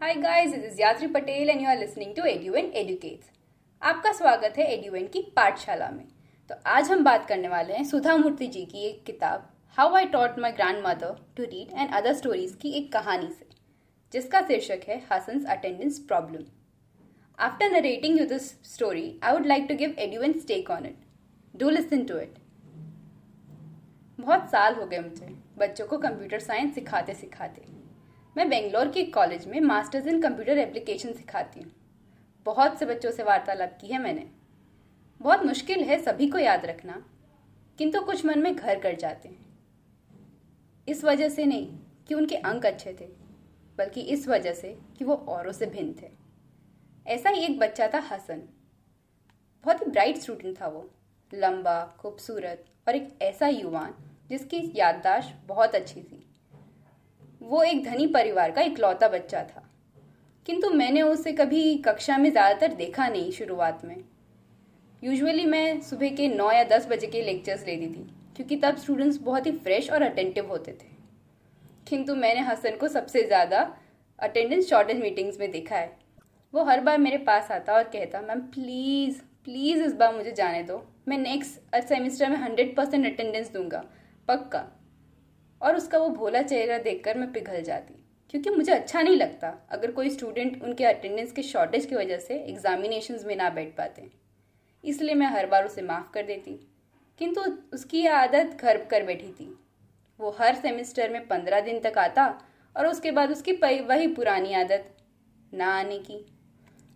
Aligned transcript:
Hi 0.00 0.14
guys, 0.14 0.52
this 0.52 0.74
is 0.74 0.78
Yatri 0.78 1.12
Patel 1.12 1.50
and 1.50 1.60
you 1.60 1.66
are 1.66 1.76
listening 1.76 2.14
to 2.16 2.22
EduN 2.22 2.68
Educates. 2.72 3.30
आपका 3.82 4.12
स्वागत 4.12 4.58
है 4.58 4.64
एड्यूएन 4.72 5.06
की 5.12 5.20
पाठशाला 5.36 5.88
में। 5.90 6.04
तो 6.50 6.54
आज 6.66 6.90
हम 6.90 7.02
बात 7.04 7.26
करने 7.28 7.48
वाले 7.48 7.74
हैं 7.74 7.82
सुधा 7.84 8.16
मूर्ति 8.16 8.46
जी 8.46 8.64
की 8.64 8.84
एक 8.88 9.02
किताब 9.06 9.48
how 9.76 9.94
I 9.96 10.04
taught 10.12 10.38
my 10.38 10.52
grandmother 10.84 11.16
to 11.36 11.44
read 11.44 11.72
and 11.72 11.94
other 11.94 12.14
stories 12.14 12.54
की 12.62 12.70
एक 12.78 12.92
कहानी 12.92 13.28
से 13.28 13.46
जिसका 14.12 14.40
शीर्षक 14.48 14.88
है 14.88 15.00
Hasan's 15.10 15.46
attendance 15.56 15.98
problem 16.08 16.44
after 17.38 17.72
narrating 17.72 18.18
you 18.20 18.26
this 18.26 18.48
story 18.74 19.08
I 19.22 19.32
would 19.32 19.46
like 19.46 19.66
to 19.68 19.76
give 19.76 19.96
एड्यूएन 19.98 20.40
take 20.48 20.70
on 20.70 20.86
it 20.86 21.04
do 21.54 21.70
listen 21.70 22.04
to 22.04 22.18
it 22.18 22.38
बहुत 24.18 24.48
साल 24.50 24.74
हो 24.74 24.86
गए 24.86 24.98
मुझे 25.00 25.34
बच्चों 25.58 25.86
को 25.86 25.98
कंप्यूटर 25.98 26.38
साइंस 26.40 26.74
सिखाते 26.74 27.14
सिखाते 27.14 27.77
मैं 28.38 28.48
बेंगलोर 28.48 28.88
के 28.88 29.00
एक 29.00 29.12
कॉलेज 29.14 29.46
में 29.46 29.60
मास्टर्स 29.60 30.06
इन 30.06 30.20
कंप्यूटर 30.22 30.58
एप्लीकेशन 30.58 31.12
सिखाती 31.12 31.60
हूँ। 31.60 31.70
बहुत 32.46 32.78
से 32.78 32.86
बच्चों 32.86 33.10
से 33.10 33.22
वार्तालाप 33.22 33.76
की 33.80 33.86
है 33.86 33.98
मैंने। 33.98 34.26
बहुत 35.20 35.42
मुश्किल 35.42 35.82
है 35.84 35.98
सभी 36.02 36.26
को 36.26 36.38
याद 36.38 36.66
रखना, 36.66 37.02
किंतु 37.78 38.00
कुछ 38.00 38.24
मन 38.26 38.38
में 38.38 38.56
घर 38.56 38.78
कर 38.78 38.94
जाते 38.96 39.28
हैं। 39.28 39.46
इस 40.88 41.04
वजह 41.04 41.28
से 41.28 41.44
नहीं 41.44 41.66
कि 42.08 42.14
उनके 42.14 42.36
अंक 42.36 42.66
अच्छे 42.66 42.92
थे, 43.00 43.06
बल्कि 43.78 44.00
इस 44.00 44.28
वजह 44.28 44.52
से 44.52 44.76
कि 44.98 45.04
वो 45.04 45.14
औरों 45.14 45.52
से 45.52 45.66
भिन्न 45.66 45.94
थे। 46.02 46.10
ऐसा 47.06 47.30
ही 47.30 47.44
एक 47.44 47.58
बच्चा 47.58 47.88
था 47.88 48.04
हसन। 48.12 48.48
बहुत 49.64 49.80
ही 49.80 49.90
ब्राइट 49.90 50.18
स्टूडेंट 50.18 50.60
था 50.60 50.68
वो। 50.68 50.88
लंबा, 51.32 51.96
खूबसूरत 51.98 52.64
और 52.88 52.96
एक 52.96 53.18
ऐसा 53.22 53.48
युवान 53.48 53.94
जिसकी 54.30 54.72
याददाश्त 54.76 55.46
बहुत 55.46 55.74
अच्छी 55.74 56.00
थी। 56.02 56.24
वो 57.40 57.62
एक 57.62 57.82
धनी 57.84 58.06
परिवार 58.06 58.50
का 58.50 58.62
इकलौता 58.62 59.08
बच्चा 59.08 59.42
था। 59.44 59.64
किंतु 60.46 60.70
मैंने 60.70 61.02
उसे 61.02 61.32
कभी 61.32 61.74
कक्षा 61.78 62.16
में 62.18 62.30
ज़्यादातर 62.30 62.74
देखा 62.74 63.08
नहीं 63.08 63.30
शुरुआत 63.32 63.84
में। 63.84 63.96
यूजुअली 65.02 65.44
मैं 65.46 65.80
सुबह 65.80 66.08
के 66.10 66.28
नौ 66.28 66.50
या 66.52 66.62
दस 66.66 66.86
बजे 66.90 67.06
के 67.06 67.22
लेक्चर्स 67.22 67.66
लेती 67.66 67.86
थी, 67.86 68.08
क्योंकि 68.36 68.56
तब 68.56 68.76
स्टूडेंट्स 68.76 69.18
बहुत 69.18 69.46
ही 69.46 69.52
फ्रेश 69.54 69.90
और 69.90 70.02
अटेंटिव 70.02 70.46
होते 70.46 70.72
थे। 70.72 70.96
किंतु 71.88 72.14
मैंने 72.16 72.40
हसन 72.40 72.76
को 72.76 72.88
सबसे 72.88 73.22
ज़्यादा 73.22 73.60
अटेंडेंस 74.18 74.68
शॉर्टेज 74.70 75.00
मीटिंग्स 75.00 75.38
में 75.40 75.50
देखा 75.50 75.76
है। 75.76 75.96
वो 76.54 76.64
हर 76.64 76.80
बार 76.80 76.98
मेरे 76.98 77.18
पास 77.18 77.50
आता 77.50 77.74
और 77.74 77.82
कहता, 77.84 78.20
मैम 78.20 78.40
प्लीज़ 78.48 79.20
प्लीज़ 79.44 79.82
इस 79.82 79.94
बार 79.94 80.14
मुझे 80.14 80.32
जाने 80.32 80.62
दो। 80.62 80.82
मैं 81.08 81.18
नेक्स्ट 81.18 81.76
सेमिस्टर 81.84 82.30
में 82.30 82.36
हंड्रेड 82.36 82.74
परसेंट 82.76 83.06
अटेंडेंस 83.06 83.52
दूँगा, 83.52 83.84
पक्का? 84.28 84.64
और 85.60 85.76
उसका 85.76 85.98
वो 85.98 86.08
भोला 86.08 86.42
चेहरा 86.42 86.78
देखकर 86.78 87.18
मैं 87.18 87.30
पिघल 87.32 87.62
जाती, 87.62 87.94
क्योंकि 88.30 88.50
मुझे 88.50 88.72
अच्छा 88.72 89.02
नहीं 89.02 89.16
लगता, 89.16 89.48
अगर 89.70 89.90
कोई 89.90 90.10
स्टूडेंट 90.10 90.62
उनके 90.62 90.84
अटेंडेंस 90.84 91.32
के 91.32 91.42
शॉर्टेज 91.42 91.86
की 91.86 91.94
वजह 91.94 92.18
से 92.18 92.38
एग्जामिनेशन 92.40 93.18
में 93.26 93.36
ना 93.36 93.48
बैठ 93.50 93.76
पाते। 93.76 94.08
इसलिए 94.84 95.14
मैं 95.14 95.26
हर 95.26 95.46
बार 95.46 95.66
उसे 95.66 95.82
माफ़ 95.82 96.12
कर 96.14 96.22
देती, 96.22 96.58
किंतु 97.20 97.40
उसकी 97.72 98.00
यह 98.00 98.16
आदत 98.16 98.56
घर 98.60 98.84
कर 98.84 99.02
बैठी 99.02 99.32
थी। 99.32 99.54
वो 100.20 100.36
हर 100.38 100.54
सेमेस्टर 100.56 101.10
में 101.10 101.26
पंद्रह 101.28 101.60
दिन 101.60 101.78
तक 101.80 101.98
आता 101.98 102.26
और 102.76 102.86
उसके 102.86 103.10
बाद 103.10 103.30
उसकी 103.30 103.52
वही 103.82 104.06
पुरानी 104.08 104.54
आदत 104.54 104.94
ना 105.52 105.66
आने 105.72 105.98
की। 106.00 106.24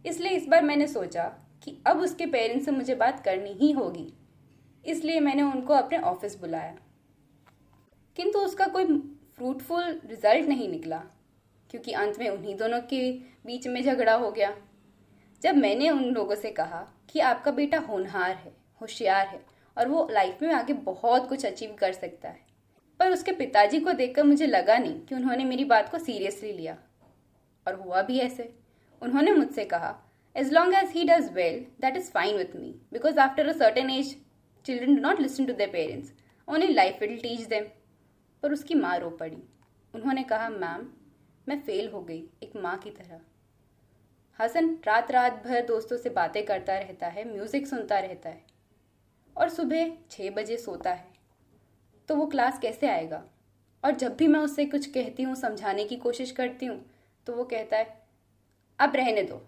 इसलिए 0.05 0.33
इस 0.33 0.47
बार 0.49 0.63
मैंने 0.63 0.87
सोचा 0.89 1.25
कि 1.65 1.77
अब 1.87 2.01
उसके 2.01 2.27
पेरेंट्स 2.27 2.65
से 2.65 2.71
मुझे 2.71 2.95
बात 2.95 3.23
करनी 3.25 3.53
ही 3.53 3.71
होगी। 3.73 4.13
इसलिए 4.85 5.21
मैंने 5.21 5.43
उनको 5.43 5.75
अपने 5.75 5.99
ऑफ़िस 6.01 6.39
बुलाया। 6.41 6.75
किंतु 8.17 8.39
उसका 8.39 8.67
कोई 8.67 8.85
फ्रूटफुल 9.37 10.01
रिज़ल्ट 10.07 10.49
नहीं 10.49 10.69
निकला, 10.69 10.97
क्योंकि 11.71 11.93
अंत 11.93 12.19
में 12.19 12.29
उन्हीं 12.29 12.57
दोनों 12.57 12.81
के 12.91 13.01
बीच 13.47 13.67
में 13.67 13.83
झगड़ा 13.83 14.15
हो 14.15 14.31
गया। 14.31 14.55
जब 15.43 15.57
मैंने 15.57 15.91
उन 15.91 16.05
लोगों 16.05 16.35
से 16.35 16.51
कहा 16.51 16.87
कि 17.11 17.21
आपका 17.23 17.51
बेटा 17.51 17.79
होनहार 17.81 18.31
है, 18.31 18.53
होशियार 18.81 19.27
है, 19.27 19.41
और 19.77 19.89
वो 19.89 20.07
लाइफ 20.11 20.43
में 20.43 20.53
आगे 20.53 20.73
बहुत 20.85 21.29
कुछ 21.29 21.47
अचीव 21.47 21.77
कर 21.79 21.93
सकता 21.93 22.29
है, 22.29 22.41
पर 23.01 23.13
उसके 23.13 23.33
पिताजी 23.35 23.81
को 23.81 23.93
देखकर 23.93 24.25
मुझे 24.25 24.47
लगा 24.47 24.79
नहीं 24.79 25.01
कि 25.01 25.15
उन्होंने 25.15 25.45
मेरी 25.45 25.65
बात 25.67 25.91
को 25.91 25.99
सीरियसली 25.99 26.53
लिया। 26.53 26.77
और 27.67 27.75
हुआ 27.77 28.03
भी 28.03 28.19
ऐसे। 28.19 28.53
उन्होंने 29.03 29.33
मुझसे 29.33 29.65
कहा 29.65 29.95
as 30.37 30.53
long 30.53 30.75
as 30.75 30.91
he 30.91 31.05
does 31.05 31.33
well 31.33 31.59
that 31.81 31.97
is 31.97 32.11
fine 32.11 32.37
with 32.37 32.57
me 32.57 32.75
because 32.93 33.19
after 33.19 33.49
a 33.49 33.53
certain 33.53 33.91
age 33.91 34.17
children 34.67 34.95
do 34.95 35.01
not 35.03 35.21
listen 35.21 35.45
to 35.45 35.53
their 35.53 35.71
parents 35.71 36.13
only 36.49 36.73
life 36.75 37.01
will 37.01 37.17
teach 37.19 37.41
them 37.47 37.65
पर 38.43 38.53
उसकी 38.53 38.75
माँ 38.75 38.97
रो 38.99 39.11
पड़ी। 39.11 39.43
उन्होंने 39.95 40.23
कहा, 40.23 40.49
मैम, 40.49 40.87
मैं 41.47 41.61
फेल 41.61 41.89
हो 41.89 42.01
गई, 42.03 42.25
एक 42.43 42.57
माँ 42.57 42.77
की 42.79 42.91
तरह। 42.91 43.21
हसन 44.39 44.77
रात 44.87 45.11
रात 45.11 45.43
भर 45.45 45.67
दोस्तों 45.67 45.97
से 45.97 46.11
बातें 46.11 46.45
करता 46.47 46.79
रहता 46.79 47.07
है, 47.07 47.25
म्यूज़िक 47.33 47.67
सुनता 47.67 47.99
रहता 47.99 48.29
है 48.29 48.45
और 49.37 49.49
सुबह 49.49 49.93
छः 50.11 50.31
बजे 50.31 50.57
सोता 50.57 50.91
है। 50.91 51.11
तो 52.09 52.17
वो 52.17 52.27
क्लास 52.27 52.59
कैसे 52.59 52.89
आएगा? 52.89 53.23
और 53.85 53.93
जब 53.93 54.17
भी 54.17 54.27
मैं 54.27 54.41
उससे 54.41 54.65
कुछ 54.65 54.87
कहती 54.87 55.23
हूँ, 55.23 55.35
समझाने 55.35 55.85
की 55.85 55.97
कोशिश 55.97 56.31
करती 56.31 56.67
हूँ 56.67 56.85
तो 57.27 57.33
वो 57.33 57.45
कहता 57.45 57.77
है, 57.77 58.03
अब 58.79 58.97
रहने 58.97 59.23
दो। 59.23 59.41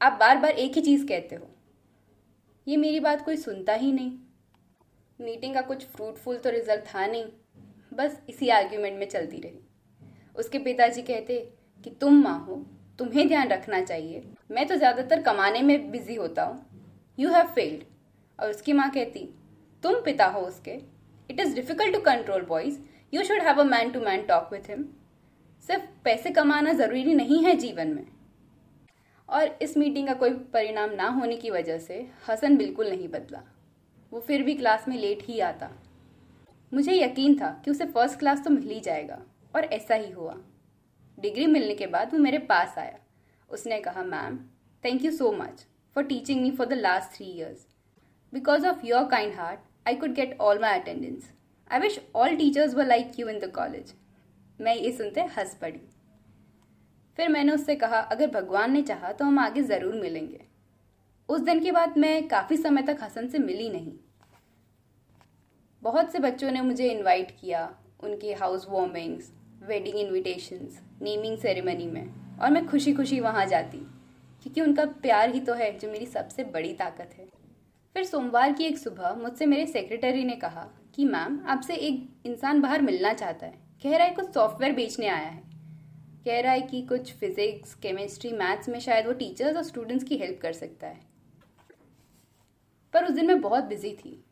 आप 0.00 0.12
बार 0.12 0.36
बार 0.36 0.50
एक 0.50 0.72
ही 0.72 0.80
चीज़ 0.80 1.06
कहते 1.06 1.36
हो। 1.36 1.48
ये 2.66 2.76
मेरी 2.76 3.00
बात 3.00 3.24
कोई 3.24 3.36
सुनता 3.36 3.72
ही 3.72 3.92
नहीं। 3.92 4.18
मीटिंग 5.20 5.54
का 5.54 5.60
कुछ 5.60 5.84
फ्रूटफुल 5.86 6.36
तो 6.36 6.50
रिज़ल्ट 6.50 6.84
था 6.84 7.06
नहीं। 7.06 7.24
बस 7.98 8.18
इसी 8.28 8.48
आर्ग्यूमेंट 8.50 8.98
में 8.98 9.08
चलती 9.08 9.38
रही। 9.40 9.60
उसके 10.36 10.58
पिताजी 10.58 11.02
कहते 11.02 11.38
कि 11.84 11.90
तुम 12.00 12.22
माँ 12.22 12.38
हो, 12.40 12.54
तुम्हें 12.98 13.26
ध्यान 13.28 13.48
रखना 13.48 13.80
चाहिए। 13.80 14.22
मैं 14.50 14.66
तो 14.66 14.76
ज़्यादातर 14.76 15.22
कमाने 15.22 15.62
में 15.62 15.90
बिज़ी 15.90 16.14
होता 16.14 16.44
हूँ। 16.44 16.84
यू 17.18 17.30
हैव 17.30 17.46
फेल्ड 17.46 17.82
और 18.38 18.50
उसकी 18.50 18.72
माँ 18.72 18.90
कहती, 18.90 19.28
तुम 19.82 20.00
पिता 20.02 20.26
हो 20.26 20.40
उसके। 20.40 20.78
It 21.30 21.40
is 21.40 21.54
difficult 21.54 21.94
to 21.94 22.00
control 22.02 22.42
boys 22.42 22.78
you 23.12 23.24
should 23.24 23.42
have 23.42 23.60
a 23.60 23.64
man 23.64 23.90
to 23.90 24.00
man 24.00 24.22
talk 24.26 24.52
with 24.52 24.70
him 24.70 24.84
सिर्फ़ 25.64 25.84
पैसे 26.04 26.30
कमाना 26.30 26.72
ज़रूरी 26.72 27.14
नहीं 27.14 27.42
है 27.44 27.54
जीवन 27.56 27.88
में। 27.88 28.06
और 29.28 29.58
इस 29.62 29.76
मीटिंग 29.76 30.06
का 30.08 30.14
कोई 30.14 30.30
परिणाम 30.52 30.94
ना 30.94 31.08
होने 31.10 31.36
की 31.36 31.50
वजह 31.50 31.78
से 31.78 32.06
हसन 32.28 32.56
बिल्कुल 32.56 32.90
नहीं 32.90 33.08
बदला। 33.08 33.42
वो 34.12 34.20
फिर 34.20 34.42
भी 34.42 34.54
क्लास 34.54 34.88
में 34.88 34.96
लेट 34.96 35.22
ही 35.22 35.40
आता। 35.40 35.70
मुझे 36.72 36.92
यकीन 36.94 37.34
था 37.34 37.50
कि 37.64 37.70
उसे 37.70 37.84
फ़र्स्ट 37.86 38.18
क्लास 38.18 38.44
तो 38.44 38.50
मिल 38.50 38.68
ही 38.68 38.80
जाएगा, 38.80 39.18
और 39.54 39.64
ऐसा 39.64 39.94
ही 39.94 40.10
हुआ। 40.10 40.34
डिग्री 41.18 41.46
मिलने 41.48 41.74
के 41.74 41.86
बाद 41.88 42.12
वो 42.12 42.18
मेरे 42.20 42.38
पास 42.48 42.74
आया। 42.78 42.98
उसने 43.50 43.80
कहा, 43.80 44.02
ma'am 44.04 44.36
thank 44.84 45.04
you 45.04 45.10
so 45.12 45.30
much 45.34 45.64
for 45.96 46.04
teaching 46.04 46.42
me 46.42 46.50
for 46.50 46.66
the 46.66 46.72
last 46.74 47.16
three 47.16 47.26
years 47.28 47.66
because 48.32 48.66
of 48.66 48.86
your 48.86 49.08
kind 49.10 49.34
heart 49.34 49.60
I 49.88 49.94
could 49.96 50.12
get 50.14 50.36
all 50.40 50.58
my 50.60 50.78
attendance 50.80 51.30
I 51.70 51.78
wish 51.80 51.98
all 52.16 52.36
teachers 52.36 52.74
were 52.74 52.86
like 52.86 53.18
you 53.20 53.28
in 53.28 53.38
the 53.38 53.50
college 53.54 53.94
मैं 54.60 54.74
ये 54.76 54.92
सुनते 54.92 55.20
हंस 55.36 55.54
पड़ी। 55.60 55.80
फिर 57.18 57.28
मैंने 57.28 57.52
उससे 57.52 57.74
कहा, 57.76 57.98
अगर 57.98 58.30
भगवान 58.30 58.72
ने 58.72 58.82
चाहा 58.82 59.12
तो 59.12 59.24
हम 59.24 59.38
आगे 59.38 59.62
ज़रूर 59.64 59.94
मिलेंगे। 59.94 60.40
उस 61.28 61.40
दिन 61.40 61.60
के 61.60 61.72
बाद 61.72 61.96
मैं 61.98 62.28
काफ़ी 62.28 62.56
समय 62.56 62.82
तक 62.82 62.98
हसन 63.02 63.28
से 63.28 63.38
मिली 63.38 63.68
नहीं। 63.70 63.92
बहुत 65.82 66.12
से 66.12 66.18
बच्चों 66.18 66.50
ने 66.50 66.60
मुझे 66.60 66.90
इनवाइट 66.90 67.30
किया 67.40 67.76
उनके 68.00 68.32
housewarmings 68.68 69.32
wedding 69.62 69.96
invitations 69.96 70.80
naming 71.02 71.38
ceremony 71.38 71.86
में। 71.86 72.38
और 72.38 72.50
मैं 72.50 72.66
खुशी 72.66 72.92
खुशी 72.92 73.20
वहाँ 73.20 73.46
जाती, 73.46 73.78
क्योंकि 74.42 74.60
उनका 74.60 74.84
प्यार 74.84 75.34
ही 75.34 75.40
तो 75.40 75.54
है, 75.54 75.78
जो 75.78 75.90
मेरी 75.90 76.06
सबसे 76.06 76.44
बड़ी 76.44 76.72
ताकत 76.72 77.14
है। 77.18 77.26
फिर 77.94 78.04
सोमवार 78.04 78.52
की 78.52 78.64
एक 78.64 78.78
सुबह 78.78 79.14
मुझसे 79.14 79.46
मेरे 79.46 79.66
सेक्रेटरी 79.66 80.24
ने 80.24 80.36
कहा 80.36 80.68
कि 80.94 81.04
मैम 81.04 81.40
आपसे 81.46 81.74
एक 81.74 82.08
इंसान 82.26 82.60
बाहर 82.60 82.82
मिलना 82.82 83.12
चाहता 83.12 83.46
है। 83.46 83.54
कह 83.82 83.96
रहा 83.96 84.06
है 84.06 84.14
कुछ 84.14 84.32
सॉफ्टवेयर 84.34 84.72
बेचने 84.72 85.06
आया 85.06 85.26
है। 85.26 85.42
कह 86.24 86.40
रहा 86.40 86.52
है 86.52 86.62
कि 86.62 86.82
कुछ 86.82 87.12
फिजिक्स 87.12 87.74
केमिस्ट्री 87.74 88.32
मैथ्स 88.32 88.68
में 88.68 88.78
शायद 88.80 89.06
वो 89.06 89.12
टीचर्स 89.12 89.56
और 89.56 89.62
स्टूडेंट्स 89.62 90.04
की 90.04 90.16
हेल्प 90.16 90.38
कर 90.42 90.52
सकता 90.52 90.86
है। 90.86 91.00
पर 92.94 93.04
उस 93.04 93.10
दिन 93.10 93.26
मैं 93.26 93.40
बहुत 93.40 93.64
बिज़ी 93.64 93.92
थी। 93.94 94.24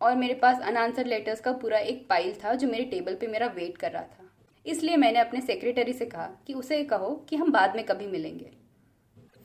और 0.00 0.16
मेरे 0.16 0.34
पास 0.34 0.60
अनआंसर 0.60 1.06
लेटर्स 1.06 1.40
का 1.40 1.52
पूरा 1.52 1.78
एक 1.78 2.06
पाइल 2.08 2.34
था 2.44 2.54
जो 2.54 2.68
मेरे 2.68 2.84
टेबल 2.84 3.14
पे 3.14 3.26
मेरा 3.26 3.46
वेट 3.46 3.78
कर 3.78 3.92
रहा 3.92 4.02
था। 4.02 4.30
इसलिए 4.66 4.96
मैंने 4.96 5.18
अपने 5.18 5.40
सेक्रेटरी 5.40 5.92
से 5.92 6.06
कहा 6.06 6.26
कि 6.46 6.54
उसे 6.54 6.84
कहो 6.84 7.14
कि 7.28 7.36
हम 7.36 7.52
बाद 7.52 7.76
में 7.76 7.84
कभी 7.84 8.06
मिलेंगे। 8.06 8.50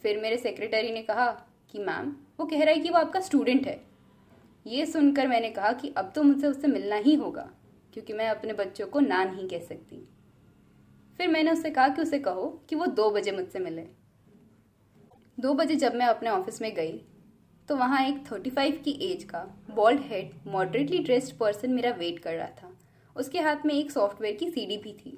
फिर 0.04 0.22
मेरे 0.22 0.38
सेक्रेटरी 0.38 0.92
ने 0.92 1.02
कहा 1.02 1.28
कि 1.72 1.80
मैम 1.80 2.16
वो 2.40 2.46
कह 2.46 2.64
रहा 2.64 2.74
है 2.74 2.80
कि 2.80 2.90
वो 2.90 2.98
आपका 2.98 3.20
स्टूडेंट 3.20 3.68
है। 3.68 3.80
ये 4.68 4.86
सुनकर 4.86 5.28
मैंने 5.28 5.50
कहा 5.50 5.72
कि, 5.72 5.94
अब 5.98 6.12
तो 6.16 6.24
मुझसे 6.24 6.48
उससे 6.48 6.68
मिलना 6.68 6.96
ही 6.96 7.16
होगा, 7.16 7.50
क्योंकि 7.94 8.14
मैं 8.14 8.30
अपने 8.30 8.54
बच्चों 8.54 8.88
को 8.88 9.00
ना 9.00 9.24
नहीं 9.24 9.48
कह 9.50 9.60
सकती। 9.60 10.08
फिर 11.18 11.28
मैंने 11.28 11.52
उससे 11.52 11.70
कहा 11.70 11.88
कि 11.88 12.02
उसे 12.02 12.20
कहो 12.20 12.66
कि 12.70 12.76
वो 12.76 12.86
दो 12.86 13.10
बजे 13.12 13.32
मुझसे 13.32 13.60
मिले। 13.60 13.82
दो 15.40 15.54
बजे 15.54 15.76
जब 15.76 15.96
मैं 15.96 16.06
अपने 16.06 16.30
ऑफ़िस 16.30 16.62
में 16.62 16.74
गई 16.76 17.02
तो 17.70 17.76
वहाँ 17.76 18.02
एक 18.04 18.24
थर्टी 18.32 18.50
फाइव 18.50 18.80
की 18.86 18.92
एज 19.04 19.24
का 19.24 19.40
bald 19.76 20.00
head 20.02 20.32
moderately 20.48 21.00
dressed 21.00 21.36
person 21.38 21.72
मेरा 21.72 21.90
वेट 21.92 22.20
कर 22.20 22.34
रहा 22.34 22.48
था। 22.62 22.72
उसके 23.16 23.40
हाथ 23.40 23.66
में 23.66 23.74
एक 23.74 23.92
सॉफ्टवेयर 23.92 24.36
की 24.36 24.50
सीडी 24.52 24.78
भी 24.78 24.94
थी। 24.96 25.12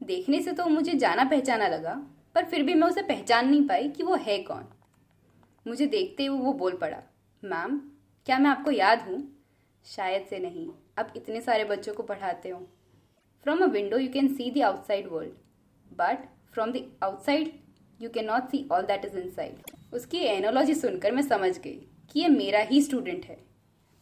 देखने 0.00 0.40
से 0.42 0.52
तो 0.52 0.66
मुझे 0.66 0.92
जाना 0.94 1.24
पहचाना 1.24 1.68
लगा, 1.68 1.94
पर 2.34 2.44
फिर 2.44 2.62
भी 2.62 2.74
मैं 2.74 2.88
उसे 2.88 3.02
पहचान 3.02 3.48
नहीं 3.48 3.66
पाई 3.68 3.88
कि 3.88 4.02
वो 4.02 4.16
है 4.16 4.38
कौन। 4.42 4.64
मुझे 5.66 5.86
देखते 5.86 6.26
हुए 6.26 6.38
वो 6.38 6.52
बोल 6.54 6.76
पड़ा, 6.76 7.02
मैम, 7.42 7.78
क्या 8.26 8.38
मैं 8.38 8.50
आपको 8.50 8.70
याद 8.70 9.02
हूँ? 9.08 9.22
शायद 9.86 10.26
से 10.30 10.38
नहीं। 10.38 10.68
आप 10.98 11.12
इतने 11.16 11.40
सारे 11.40 11.64
बच्चों 11.64 11.94
को 11.94 12.02
पढ़ाते 12.02 12.48
हो। 12.48 12.58
From 13.46 13.64
a 13.64 13.66
window 13.68 13.98
you 13.98 14.12
can 14.12 14.28
see 14.28 14.50
the 14.50 14.62
outside 14.64 15.08
world 15.08 15.96
but 15.96 16.28
from 16.54 16.72
the 16.72 16.84
outside 17.04 17.52
you 18.00 18.10
can 18.10 18.26
not 18.26 18.50
see 18.50 18.66
all 18.72 18.86
that 18.86 19.04
is 19.04 19.18
inside 19.30 19.75
उसकी 19.92 20.18
एनोलॉजी 20.18 20.74
सुनकर 20.74 21.12
मैं 21.12 21.22
समझ 21.22 21.58
गई 21.58 21.78
कि 22.10 22.20
ये 22.20 22.28
मेरा 22.28 22.60
ही 22.60 22.82
स्टूडेंट 22.82 23.24
है। 23.24 23.38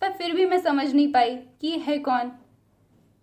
पर 0.01 0.13
फिर 0.13 0.35
भी 0.35 0.47
मैं 0.47 0.61
समझ 0.61 0.93
नहीं 0.95 1.13
पाई 1.13 1.37
कि 1.37 1.69
ये 1.69 1.77
है 1.77 1.99
कौन। 1.99 2.33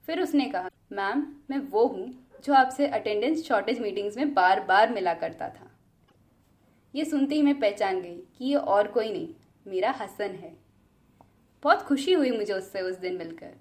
फिर 0.08 0.22
उसने 0.22 0.46
कहा 0.46 0.69
मैम 0.92 1.25
मैं 1.50 1.58
वो 1.58 1.86
हूँ 1.86 2.28
जो 2.44 2.54
आपसे 2.54 2.88
अटेंडेंस 2.88 3.44
शॉर्टेज 3.44 3.80
मीटिंग्स 3.80 4.18
में 4.18 4.34
बार 4.34 4.60
बार 4.60 4.94
मिला 4.94 5.13
करता 5.13 5.50
था। 5.50 5.69
ये 6.96 7.06
सुनते 7.06 7.36
ही 7.36 7.42
मैं 7.42 7.60
पहचान 7.60 8.02
गई 8.02 8.16
कि 8.16 8.46
ये 8.46 8.56
और 8.56 8.88
कोई 8.88 9.12
नहीं, 9.12 9.28
मेरा 9.68 9.92
हसन 9.92 10.31
है। 10.36 10.58
बहुत 11.63 11.81
खुशी 11.81 12.13
हुई 12.13 12.31
मुझे 12.31 12.54
उससे 12.54 12.81
उस 12.81 12.96
दिन 12.96 13.18
मिलकर। 13.18 13.54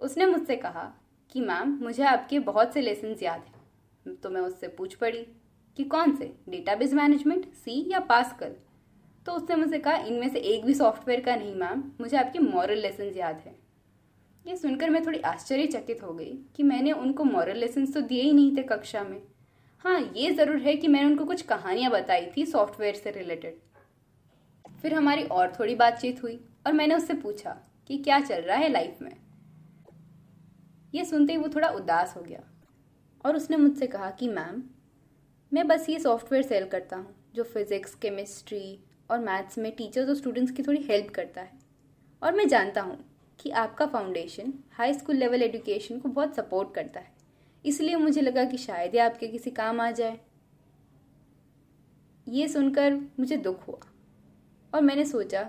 उसने 0.00 0.26
मुझसे 0.26 0.56
कहा 0.56 0.92
कि 1.30 1.40
मैम 1.40 1.78
मुझे 1.82 2.02
आपके 2.02 2.38
बहुत 2.38 2.74
से 2.74 2.80
लेसन 2.80 3.16
याद 3.22 3.40
हैं। 3.40 4.14
तो 4.14 4.30
मैं 4.30 4.40
उससे 4.40 4.68
पूछ 4.68 4.94
पड़ी 4.94 5.26
कि 5.78 5.84
कौन 5.84 6.14
से? 6.16 6.32
डेटाबेस 6.48 6.92
मैनेजमेंट 6.92 7.52
सी 7.54 7.84
या 7.90 8.00
पासकल 8.00 8.54
तो 9.26 9.32
उसने 9.32 9.56
मुझसे 9.56 9.78
कहा, 9.78 9.96
इनमें 9.96 10.28
से 10.28 10.38
एक 10.38 10.64
भी 10.64 10.74
सॉफ्टवेयर 10.74 11.20
का 11.20 11.34
नहीं 11.36 11.54
मैम 11.54 11.82
मुझे 12.00 12.16
आपके 12.16 12.38
मॉरल 12.38 12.78
लेसन 12.78 13.12
याद 13.16 13.42
है. 13.46 13.54
ये 14.44 14.56
सुनकर 14.56 14.90
मैं 14.90 15.04
थोड़ी 15.06 15.18
आश्चर्यचकित 15.20 16.02
हो 16.02 16.12
गई 16.12 16.32
कि 16.56 16.62
मैंने 16.62 16.92
उनको 16.92 17.24
मॉरल 17.24 17.56
लेसन 17.56 17.86
तो 17.86 18.00
दिए 18.00 18.22
ही 18.22 18.32
नहीं 18.32 18.56
थे 18.56 18.62
कक्षा 18.62 19.02
में। 19.02 19.20
हाँ 19.84 20.00
ये 20.16 20.30
ज़रूर 20.30 20.58
है 20.58 20.76
कि 20.76 20.88
मैंने 20.88 21.06
उनको 21.06 21.24
कुछ 21.24 21.42
कहानियाँ 21.42 21.90
बताई 21.90 22.26
थी 22.36 22.46
सॉफ्टवेयर 22.46 22.94
से 22.94 23.10
रिलेटेड 23.10 23.58
फिर 24.82 24.94
हमारी 24.94 25.22
और 25.22 25.52
थोड़ी 25.58 25.74
बातचीत 25.74 26.22
हुई 26.22 26.40
और 26.66 26.72
मैंने 26.72 26.94
उससे 26.94 27.14
पूछा 27.14 27.56
कि 27.88 27.98
क्या 27.98 28.20
चल 28.20 28.40
रहा 28.40 28.56
है 28.56 28.68
लाइफ 28.68 28.98
में? 29.02 29.16
ये 30.94 31.04
सुनते 31.04 31.32
ही 31.32 31.38
वो 31.38 31.48
थोड़ा 31.48 31.68
उदास 31.68 32.14
हो 32.16 32.22
गया 32.22 32.42
और 33.24 33.36
उसने 33.36 33.56
मुझसे 33.56 33.86
कहा 33.86 34.10
कि 34.10 34.28
मैम 34.28 34.62
मैं 35.52 35.66
बस 35.68 35.88
ये 35.88 35.98
सॉफ्टवेयर 35.98 36.42
सेल 36.44 36.64
करता 36.64 36.96
हूँ, 36.96 37.14
जो 37.34 37.42
फिज़िक्स, 37.44 37.94
केमिस्ट्री 37.94 38.78
और 39.10 39.18
मैथ्स 39.20 39.58
में 39.58 39.70
टीचर्स 39.76 40.08
और 40.08 40.14
स्टूडेंट्स 40.14 40.52
की 40.52 40.62
थोड़ी 40.62 40.80
हेल्प 40.80 41.10
करता 41.14 41.40
है। 41.40 41.58
और 42.22 42.34
मैं 42.34 42.46
जानता 42.48 42.80
हूँ 42.80 42.98
कि 43.38 43.50
आपका 43.52 43.86
foundation 43.86 44.52
high 44.72 44.92
school 44.94 45.16
level 45.16 45.42
education 45.42 45.98
को 45.98 46.08
बहुत 46.08 46.36
सपोर्ट 46.36 46.74
करता 46.74 47.00
है। 47.00 47.12
इसलिए 47.64 47.96
मुझे 47.96 48.20
लगा 48.20 48.44
कि 48.44 48.58
शायद 48.58 48.94
ये 48.94 49.00
आपके 49.00 49.26
किसी 49.28 49.50
काम 49.50 49.80
आ 49.80 49.90
जाए। 49.90 50.18
ये 52.26 52.46
सुनकर 52.48 52.94
मुझे 53.20 53.36
दुख 53.38 53.66
हुआ 53.68 53.78
और 54.72 54.82
मैंने 54.82 55.04
सोचा 55.04 55.42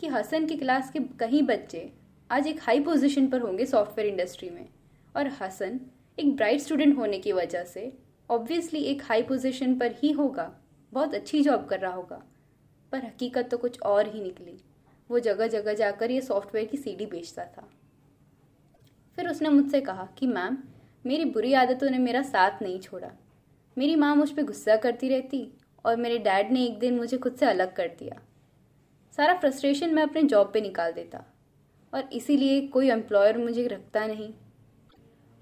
कि 0.00 0.06
हसन 0.06 0.46
की 0.46 0.56
क्लास 0.56 0.90
के 0.90 1.00
कई 1.20 1.40
बच्चे 1.42 1.90
आज 2.30 2.46
एक 2.46 2.60
हाई 2.62 2.80
पोजीशन 2.80 3.28
पर 3.28 3.40
होंगे 3.40 3.66
सॉफ्टवेयर 3.66 4.10
इंडस्ट्री 4.10 4.50
में 4.50 4.68
और 5.16 5.30
हसन 5.40 5.80
एक 6.18 6.34
ब्राइट 6.36 6.60
स्टूडेंट 6.60 6.96
होने 6.98 7.18
की 7.18 7.32
वजह 7.32 7.64
से 7.64 7.90
ऑब्वियसली 8.30 8.80
एक 8.80 9.02
हाई 9.02 9.22
पोजीशन 9.22 9.78
पर 9.78 9.92
ही 9.92 10.12
होगा। 10.12 10.60
बहुत 10.92 11.14
अच्छी 11.14 11.42
जॉब 11.42 11.64
कर 11.64 11.80
रहा 11.80 11.94
होगा। 11.94 12.22
पर 12.92 12.98
हकीकत 12.98 13.48
तो 13.50 13.58
कुछ 13.58 13.80
और 13.80 14.14
ही 14.14 14.20
निकली। 14.20 14.60
वो 15.10 15.18
जगह 15.18 15.46
जगह 15.46 15.74
जाकर 15.74 16.10
ये 16.10 16.20
सॉफ्टवेयर 16.20 16.66
की 16.66 16.76
सीडी 16.76 17.06
बेचता 17.06 17.44
था। 17.44 17.70
फिर 19.16 19.28
उसने 19.28 19.48
मुझसे 19.48 19.80
कहा 19.80 20.08
कि, 20.18 20.26
मैम, 20.26 20.58
मेरी 21.06 21.24
बुरी 21.24 21.52
आदतों 21.52 21.90
ने 21.90 21.98
मेरा 21.98 22.22
साथ 22.22 22.62
नहीं 22.62 22.80
छोड़ा। 22.80 23.10
मेरी 23.78 23.96
माँ 23.96 24.16
मुझ 24.16 24.30
पर 24.30 24.42
गुस्सा 24.42 24.76
करती 24.76 25.08
रहती 25.08 25.52
और 25.84 25.96
मेरे 25.96 26.18
डैड 26.18 26.52
ने 26.52 26.64
एक 26.64 26.78
दिन 26.78 26.96
मुझे 26.96 27.18
खुद 27.18 27.34
से 27.34 27.46
अलग 27.46 27.76
कर 27.76 27.88
दिया। 27.88 28.20
सारा 29.16 29.34
फ्रस्ट्रेशन 29.34 29.94
मैं 29.94 30.02
अपने 30.02 30.22
जॉब 30.22 30.50
पे 30.52 30.60
निकाल 30.60 30.92
देता। 30.92 31.24
और 31.94 32.08
इसीलिए 32.12 32.68
कोई 32.68 32.90
एम्प्लॉयर 32.90 33.38
मुझे 33.38 33.66
रखता 33.66 34.06
नहीं। 34.06 34.34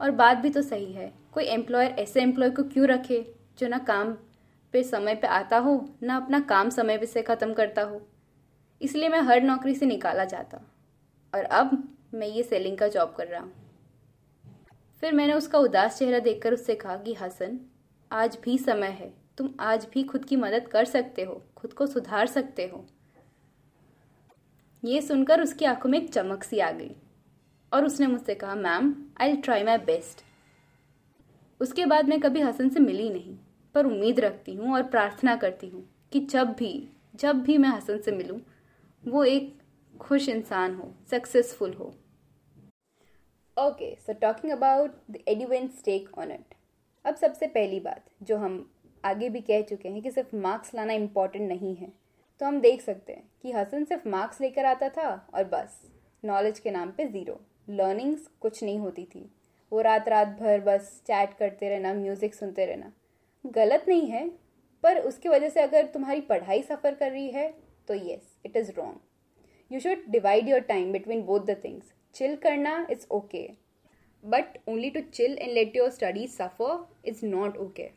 और 0.00 0.10
बात 0.10 0.36
भी 0.36 0.50
तो 0.50 0.62
सही 0.62 0.92
है। 0.92 1.12
कोई 1.32 1.44
एम्प्लॉयर 1.44 1.90
ऐसे 1.90 2.22
एम्प्लॉय 2.22 2.50
को 2.50 2.62
क्यों 2.62 2.86
रखे, 2.86 3.34
जो 3.58 3.68
ना 3.68 3.78
काम 3.78 4.16
पे 4.72 4.82
समय 4.82 5.14
पे 5.14 5.26
आता 5.26 5.58
हो, 5.58 5.94
ना 6.02 6.16
अपना 6.16 6.40
काम 6.40 6.68
समय 6.68 6.98
पे 6.98 7.06
से 7.06 7.22
ख़त्म 7.22 7.52
करता 7.52 7.82
हो? 7.82 8.06
इसलिए 8.82 9.08
मैं 9.08 9.20
हर 9.20 9.42
नौकरी 9.42 9.74
से 9.74 9.86
निकाला 9.86 10.24
जाता। 10.24 10.60
और 11.34 11.44
अब 11.44 11.94
मैं 12.14 12.26
ये 12.26 12.42
सेलिंग 12.42 12.78
का 12.78 12.88
जॉब 12.88 13.14
कर 13.18 13.26
रहा 13.26 13.40
हूँ। 13.40 13.52
फिर 15.00 15.12
मैंने 15.12 15.32
उसका 15.32 15.58
उदास 15.58 15.98
चेहरा 15.98 16.18
देखकर 16.18 16.52
उससे 16.52 16.74
कहा 16.74 16.96
कि, 16.96 17.14
हसन, 17.14 17.60
आज 18.12 18.38
भी 18.44 18.58
समय 18.58 18.86
है। 18.86 19.14
तुम 19.38 19.54
आज 19.60 19.86
भी 19.94 20.02
खुद 20.02 20.24
की 20.24 20.36
मदद 20.36 20.68
कर 20.68 20.84
सकते 20.84 21.22
हो, 21.22 21.42
खुद 21.56 21.72
को 21.72 21.86
सुधार 21.86 22.26
सकते 22.26 22.66
हो। 22.66 22.86
ये 24.84 25.00
सुनकर 25.00 25.42
उसकी 25.42 25.64
आँखों 25.64 25.90
में 25.90 26.02
एक 26.02 26.12
चमक 26.12 26.42
सी 26.42 26.58
आ 26.58 26.70
गई। 26.70 26.96
और 27.76 27.84
उसने 27.84 28.06
मुझसे 28.06 28.34
कहा, 28.34 28.54
ma'am 28.54 28.94
I 29.20 29.36
try 29.38 29.62
my 29.64 29.78
best 29.86 30.24
उसके 31.60 31.86
बाद 31.86 32.08
मैं 32.08 32.18
कभी 32.20 32.40
हसन 32.40 32.68
से 32.68 32.80
मिली 32.80 33.08
नहीं, 33.10 33.36
पर 33.74 33.86
उम्मीद 33.86 34.20
रखती 34.20 34.54
हूँ 34.54 34.74
और 34.74 34.82
प्रार्थना 34.84 35.34
करती 35.36 35.68
हूँ 35.68 35.82
कि 36.12 36.20
जब 36.26 36.52
भी 36.52 36.88
जब 37.14 37.42
भी 37.42 37.56
मैं 37.58 37.68
हसन 37.68 37.98
से 37.98 38.12
मिलूँ, 38.12 38.40
वो 39.04 39.24
एक 39.24 39.52
खुश 39.94 40.28
इंसान 40.28 40.74
हो 40.74 40.92
सक्सेसफुल 41.10 41.72
हो। 41.72 41.92
Okay 43.56 43.94
so 43.96 44.12
talking 44.12 44.52
about 44.52 44.94
the 45.10 45.18
advent 45.28 45.70
take 45.84 46.18
on 46.18 46.32
it 46.32 46.54
अब 47.04 47.14
सबसे 47.14 47.46
पहली 47.48 47.80
बात, 47.80 48.04
जो 48.22 48.36
हम 48.36 48.64
आगे 49.04 49.28
भी 49.28 49.40
कह 49.40 49.62
चुके 49.62 49.88
हैं 49.88 50.02
कि 50.02 50.10
सिर्फ़ 50.10 50.34
मार्क्स 50.36 50.74
लाना 50.74 50.92
इंपॉर्टेंट 50.92 51.48
नहीं 51.48 51.74
है 51.76 51.92
तो 52.40 52.46
हम 52.46 52.60
देख 52.60 52.80
सकते 52.82 53.12
हैं 53.12 53.28
कि 53.42 53.52
हसन 53.52 53.84
सिर्फ़ 53.84 54.08
मार्क्स 54.08 54.40
लेकर 54.40 54.64
आता 54.64 54.88
था 54.88 55.10
और 55.34 55.44
बस 55.52 55.80
नॉलेज 56.22 56.58
के 56.58 56.70
नाम 56.70 56.90
पे 56.90 57.06
ज़ीरो 57.08 57.40
लर्निंग्स 57.68 58.26
कुछ 58.40 58.62
नहीं 58.62 58.78
होती 58.78 59.04
थी। 59.04 59.24
वो 59.72 59.80
रात 59.80 60.08
रात 60.08 60.28
भर 60.40 60.60
बस 60.60 60.90
चैट 61.06 61.36
करते 61.38 61.68
रहना 61.68 61.92
म्यूज़िक 61.94 62.34
सुनते 62.34 62.66
रहना। 62.66 62.92
गलत 63.44 63.84
नहीं 63.88 64.06
है 64.06 64.28
पर 64.84 65.00
उसकी 65.00 65.28
वजह 65.28 65.48
से 65.48 65.60
अगर 65.60 65.86
तुम्हारी 65.92 66.20
पढ़ाई 66.30 66.62
सफ़र 66.62 66.94
कर 66.94 67.10
रही 67.10 67.28
है 67.30 67.48
तो 67.88 67.94
yes 67.94 68.38
it 68.46 68.56
is 68.56 68.70
wrong 68.76 69.72
you 69.72 69.80
should 69.80 70.10
divide 70.10 70.48
your 70.48 70.60
time 70.68 70.92
between 70.92 71.22
both 71.26 71.46
the 71.46 71.60
things 71.64 71.92
chill 72.14 72.36
करना 72.42 72.86
is 72.90 73.06
okay 73.10 73.48
but 74.24 74.58
only 74.68 74.90
to 74.90 75.00
chill 75.12 75.38
and 75.38 75.52
let 75.52 75.76
your 75.76 75.90
studies 75.90 76.36
suffer 76.36 77.08
is 77.08 77.24
not 77.26 77.56
okay 77.56 77.90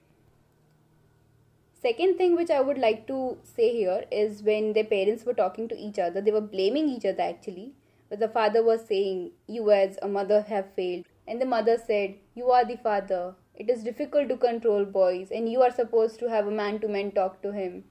Second 1.83 2.18
thing 2.19 2.33
which 2.35 2.49
I 2.54 2.56
would 2.68 2.80
like 2.83 3.04
to 3.09 3.18
say 3.49 3.66
here 3.73 3.99
is 4.21 4.40
when 4.47 4.66
their 4.78 4.88
parents 4.88 5.21
were 5.28 5.35
talking 5.35 5.68
to 5.68 5.76
each 5.83 5.99
other, 6.06 6.23
they 6.23 6.31
were 6.31 6.47
blaming 6.56 6.90
each 6.94 7.06
other 7.11 7.23
actually. 7.26 7.68
But 8.09 8.19
the 8.19 8.28
father 8.28 8.63
was 8.63 8.85
saying, 8.85 9.31
You 9.47 9.71
as 9.71 9.99
a 10.01 10.07
mother 10.07 10.42
have 10.42 10.73
failed. 10.73 11.06
And 11.28 11.39
the 11.39 11.45
mother 11.45 11.78
said, 11.78 12.16
You 12.33 12.49
are 12.49 12.66
the 12.66 12.78
father. 12.78 13.35
It 13.54 13.69
is 13.69 13.83
difficult 13.83 14.30
to 14.30 14.37
control 14.37 14.83
boys, 14.85 15.31
and 15.31 15.51
you 15.51 15.61
are 15.61 15.69
supposed 15.71 16.19
to 16.19 16.30
have 16.30 16.47
a 16.47 16.51
man 16.51 16.80
to 16.80 16.87
man 16.87 17.11
talk 17.11 17.42
to 17.44 17.51
him. 17.51 17.83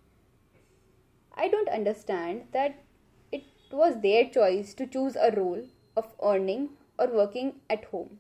I 1.35 1.47
don't 1.47 1.69
understand 1.69 2.49
that 2.53 2.83
it 3.31 3.45
was 3.71 4.01
their 4.01 4.29
choice 4.29 4.75
to 4.75 4.87
choose 4.87 5.15
a 5.15 5.31
role 5.37 5.63
of 5.97 6.15
earning 6.21 6.71
or 6.99 7.07
working 7.07 7.61
at 7.71 7.85
home. 7.85 8.19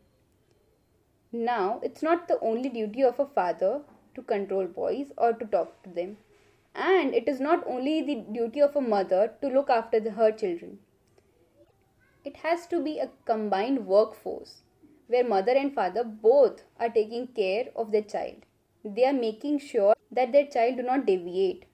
Now, 1.32 1.80
it's 1.82 2.02
not 2.02 2.28
the 2.28 2.38
only 2.40 2.68
duty 2.68 3.02
of 3.02 3.18
a 3.18 3.26
father 3.26 3.82
to 4.14 4.22
control 4.22 4.66
boys 4.66 5.10
or 5.18 5.32
to 5.32 5.44
talk 5.46 5.82
to 5.82 5.90
them, 5.90 6.18
and 6.74 7.12
it 7.12 7.26
is 7.26 7.40
not 7.40 7.66
only 7.66 8.02
the 8.02 8.24
duty 8.32 8.60
of 8.60 8.76
a 8.76 8.80
mother 8.80 9.32
to 9.40 9.48
look 9.48 9.68
after 9.68 9.98
the, 9.98 10.12
her 10.12 10.30
children. 10.30 10.78
It 12.28 12.36
has 12.38 12.66
to 12.66 12.78
be 12.80 12.98
a 12.98 13.10
combined 13.24 13.86
workforce 13.86 14.62
where 15.10 15.24
mother 15.24 15.52
and 15.52 15.74
father 15.74 16.04
both 16.04 16.64
are 16.78 16.90
taking 16.90 17.28
care 17.28 17.68
of 17.74 17.90
their 17.90 18.02
child. 18.04 18.44
They 18.84 19.06
are 19.06 19.14
making 19.14 19.60
sure 19.60 19.94
that 20.12 20.32
their 20.32 20.46
child 20.46 20.76
do 20.76 20.82
not 20.82 21.06
deviate 21.06 21.64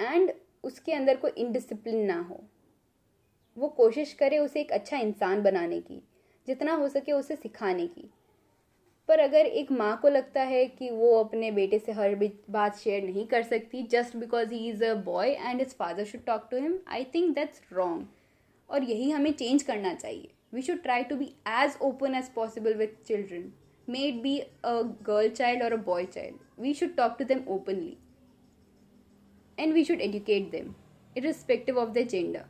and 0.00 0.32
उसके 0.64 0.92
अंदर 0.92 1.16
कोई 1.16 1.30
indiscipline 1.38 2.04
ना 2.06 2.18
हो 2.30 2.42
वो 3.56 3.68
कोशिश 3.76 4.12
करे 4.14 4.38
उसे 4.38 4.60
एक 4.60 4.72
अच्छा 4.72 4.98
इंसान 4.98 5.42
बनाने 5.42 5.80
की 5.80 6.02
जितना 6.48 6.74
हो 6.74 6.88
सके 6.88 7.12
उसे 7.12 7.36
सिखाने 7.36 7.86
की 7.86 8.10
पर 9.08 9.20
अगर 9.20 9.46
एक 9.60 9.72
माँ 9.72 9.96
को 10.02 10.08
लगता 10.08 10.42
है 10.44 10.66
कि 10.68 10.90
वो 10.90 11.14
अपने 11.22 11.50
बेटे 11.60 11.78
से 11.78 11.92
हर 11.92 12.14
बात 12.50 12.76
शेयर 12.78 13.02
नहीं 13.04 13.26
कर 13.26 13.42
सकती 13.54 13.82
just 13.90 14.16
because 14.16 14.52
he 14.52 14.68
is 14.68 14.84
a 14.84 14.94
boy 15.04 15.30
and 15.30 15.60
his 15.60 15.74
father 15.78 16.04
should 16.04 16.24
talk 16.26 16.48
to 16.50 16.60
him 16.60 16.78
I 16.88 17.04
think 17.14 17.34
that's 17.34 17.62
wrong 17.72 18.06
और 18.70 18.84
यही 18.84 19.10
हमें 19.10 19.32
चेंज 19.32 19.62
करना 19.62 19.92
चाहिए। 19.94 20.32
We 20.54 20.62
should 20.62 20.82
try 20.82 21.04
to 21.04 21.16
be 21.16 21.32
as 21.48 21.76
open 21.82 22.14
as 22.14 22.28
possible 22.34 22.74
with 22.74 23.02
children 23.06 23.52
may 23.88 23.98
it 23.98 24.20
be 24.22 24.38
a 24.38 24.80
girl 25.06 25.28
child 25.30 25.62
और 25.62 25.72
a 25.72 25.76
boy 25.84 26.04
child 26.06 26.60
we 26.62 26.74
should 26.74 26.94
talk 26.96 27.16
to 27.18 27.24
them 27.24 27.44
openly 27.48 27.96
and 29.58 29.72
we 29.74 29.84
should 29.84 30.00
educate 30.00 30.50
them 30.50 30.74
irrespective 31.16 31.78
of 31.78 31.90
the 31.90 32.06
gender 32.08 32.44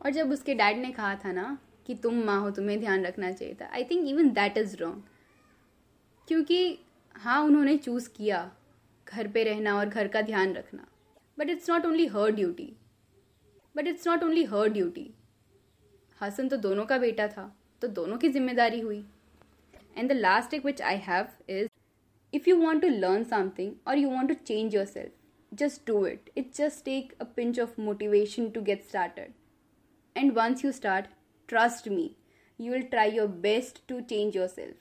और 0.00 0.10
जब 0.10 0.30
उसके 0.30 0.54
dad 0.54 0.78
ने 0.78 0.90
कहा 0.92 1.14
था 1.24 1.32
ना 1.32 1.56
कि 1.86 1.94
तुम 1.94 2.22
माँ 2.24 2.40
हो, 2.40 2.50
तुम्हें 2.50 2.78
ध्यान 2.80 3.04
रखना 3.06 3.30
चाहिए 3.32 3.54
था 3.60 3.68
I 3.72 3.84
think 3.84 4.08
even 4.08 4.30
that 4.32 4.58
is 4.58 4.76
wrong 4.76 5.02
क्योंकि 6.28 6.78
हाँ 7.14 7.42
उन्होंने 7.44 7.76
चूज़ 7.76 8.08
किया 8.08 8.50
घर 9.06 9.28
पे 9.28 9.42
रहना 9.44 9.76
और 9.78 9.88
घर 9.88 10.08
का 10.08 10.20
ध्यान 10.22 10.52
रखना 10.54 10.86
but 11.38 11.50
it's 11.50 11.70
not 11.70 11.86
only 11.86 12.06
her 12.06 12.30
duty 12.32 12.72
but 13.74 13.86
it's 13.86 14.06
not 14.08 14.22
only 14.22 14.44
her 14.44 14.68
duty 14.68 15.10
Hasan 16.21 16.47
तो 16.49 16.57
दोनों 16.67 16.85
का 16.85 16.97
बेटा 16.97 17.27
था 17.27 17.51
तो 17.81 17.87
दोनों 17.99 18.17
की 18.17 18.29
जिम्मेदारी 18.29 18.79
हुई 18.79 19.03
and 19.97 20.09
the 20.09 20.15
last 20.15 20.51
tick 20.51 20.65
which 20.65 20.81
I 20.81 20.97
have 21.07 21.27
is 21.49 21.69
if 22.33 22.47
you 22.47 22.55
want 22.61 22.81
to 22.81 22.87
learn 22.87 23.23
something 23.23 23.73
और 23.87 23.97
you 23.97 24.09
want 24.09 24.29
to 24.29 24.35
change 24.45 24.75
yourself 24.85 25.55
just 25.61 25.87
do 25.87 26.05
it 26.07 26.29
it 26.37 26.53
just 26.55 26.85
take 26.85 27.15
a 27.21 27.25
pinch 27.35 27.59
of 27.59 27.79
motivation 27.79 28.49
to 28.49 28.61
get 28.61 28.85
started 28.87 29.33
and 30.15 30.31
once 30.37 30.65
you 30.65 30.71
start 30.71 31.05
trust 31.49 31.87
me 31.89 32.09
you 32.59 32.71
will 32.71 32.83
try 32.83 33.05
your 33.05 33.27
best 33.27 33.85
to 33.87 34.01
change 34.01 34.35
yourself. 34.35 34.75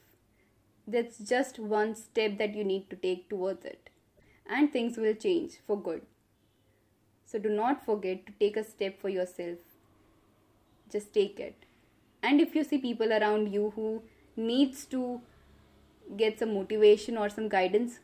That's 0.86 1.18
just 1.18 1.58
one 1.58 1.94
step 1.94 2.38
that 2.38 2.54
you 2.54 2.64
need 2.64 2.88
to 2.90 2.96
take 2.96 3.28
towards 3.28 3.64
it, 3.64 3.90
and 4.46 4.72
things 4.72 4.96
will 4.96 5.14
change 5.14 5.58
for 5.66 5.80
good. 5.80 6.02
So 7.28 7.38
do 7.38 7.48
not 7.48 7.84
forget 7.84 8.26
to 8.26 8.32
take 8.38 8.56
a 8.56 8.64
step 8.64 9.00
for 9.00 9.08
yourself. 9.08 9.58
Just 10.91 11.13
take 11.13 11.39
it. 11.39 11.65
And 12.21 12.41
if 12.41 12.55
you 12.55 12.63
see 12.63 12.77
people 12.77 13.13
around 13.13 13.53
you 13.53 13.71
who 13.75 14.03
needs 14.35 14.85
to 14.87 15.21
get 16.17 16.39
some 16.39 16.53
motivation 16.53 17.17
or 17.17 17.29
some 17.29 17.49
guidance, 17.49 17.99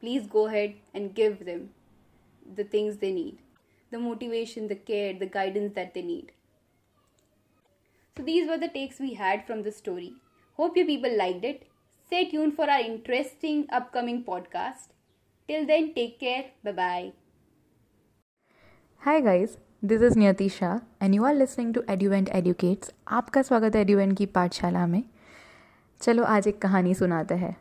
please 0.00 0.26
go 0.26 0.46
ahead 0.46 0.74
and 0.94 1.14
give 1.14 1.44
them 1.44 1.70
the 2.54 2.64
things 2.64 2.98
they 2.98 3.12
need 3.12 3.38
the 3.90 3.98
motivation, 3.98 4.68
the 4.68 4.74
care, 4.74 5.14
the 5.14 5.26
guidance 5.26 5.74
that 5.74 5.94
they 5.94 6.02
need. 6.02 6.32
So 8.16 8.22
these 8.22 8.48
were 8.48 8.58
the 8.58 8.68
takes 8.68 8.98
we 8.98 9.14
had 9.14 9.46
from 9.46 9.62
the 9.62 9.72
story. 9.72 10.14
Hope 10.54 10.76
you 10.76 10.86
people 10.86 11.16
liked 11.16 11.44
it. 11.44 11.66
Stay 12.06 12.28
tuned 12.30 12.54
for 12.54 12.70
our 12.70 12.80
interesting 12.80 13.66
upcoming 13.70 14.24
podcast. 14.24 14.88
Till 15.48 15.66
then, 15.66 15.92
take 15.94 16.18
care. 16.18 16.46
Bye 16.64 16.72
bye. 16.72 17.12
Hi 19.00 19.20
guys, 19.20 19.58
this 19.84 20.02
is 20.02 20.14
Niyati 20.16 20.50
Shah 20.50 20.80
and 21.00 21.14
you 21.14 21.24
are 21.24 21.34
listening 21.34 21.72
to 21.74 21.80
Eduvent 21.82 22.30
Educates. 22.34 22.92
आपका 23.08 23.42
स्वागत 23.42 23.76
है 23.76 23.82
एडुवेंट 23.82 24.18
की 24.18 24.26
पाठशाला 24.26 24.86
में। 24.86 25.02
चलो 26.00 26.24
आज 26.24 26.48
एक 26.48 26.62
कहानी 26.62 26.94
सुनाते 26.94 27.34
हैं। 27.34 27.56